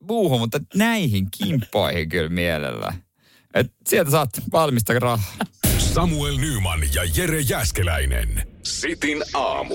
muuhun, 0.00 0.40
mutta 0.40 0.60
näihin 0.74 1.26
kimppoihin 1.38 2.08
kyllä 2.08 2.28
mielellä. 2.28 2.92
Et 3.54 3.72
sieltä 3.86 4.10
saat 4.10 4.30
valmista 4.52 4.98
rahaa. 4.98 5.36
Samuel 5.78 6.36
Nyman 6.36 6.80
ja 6.94 7.02
Jere 7.16 7.40
Jäskeläinen. 7.40 8.46
Sitin 8.62 9.22
aamu. 9.34 9.74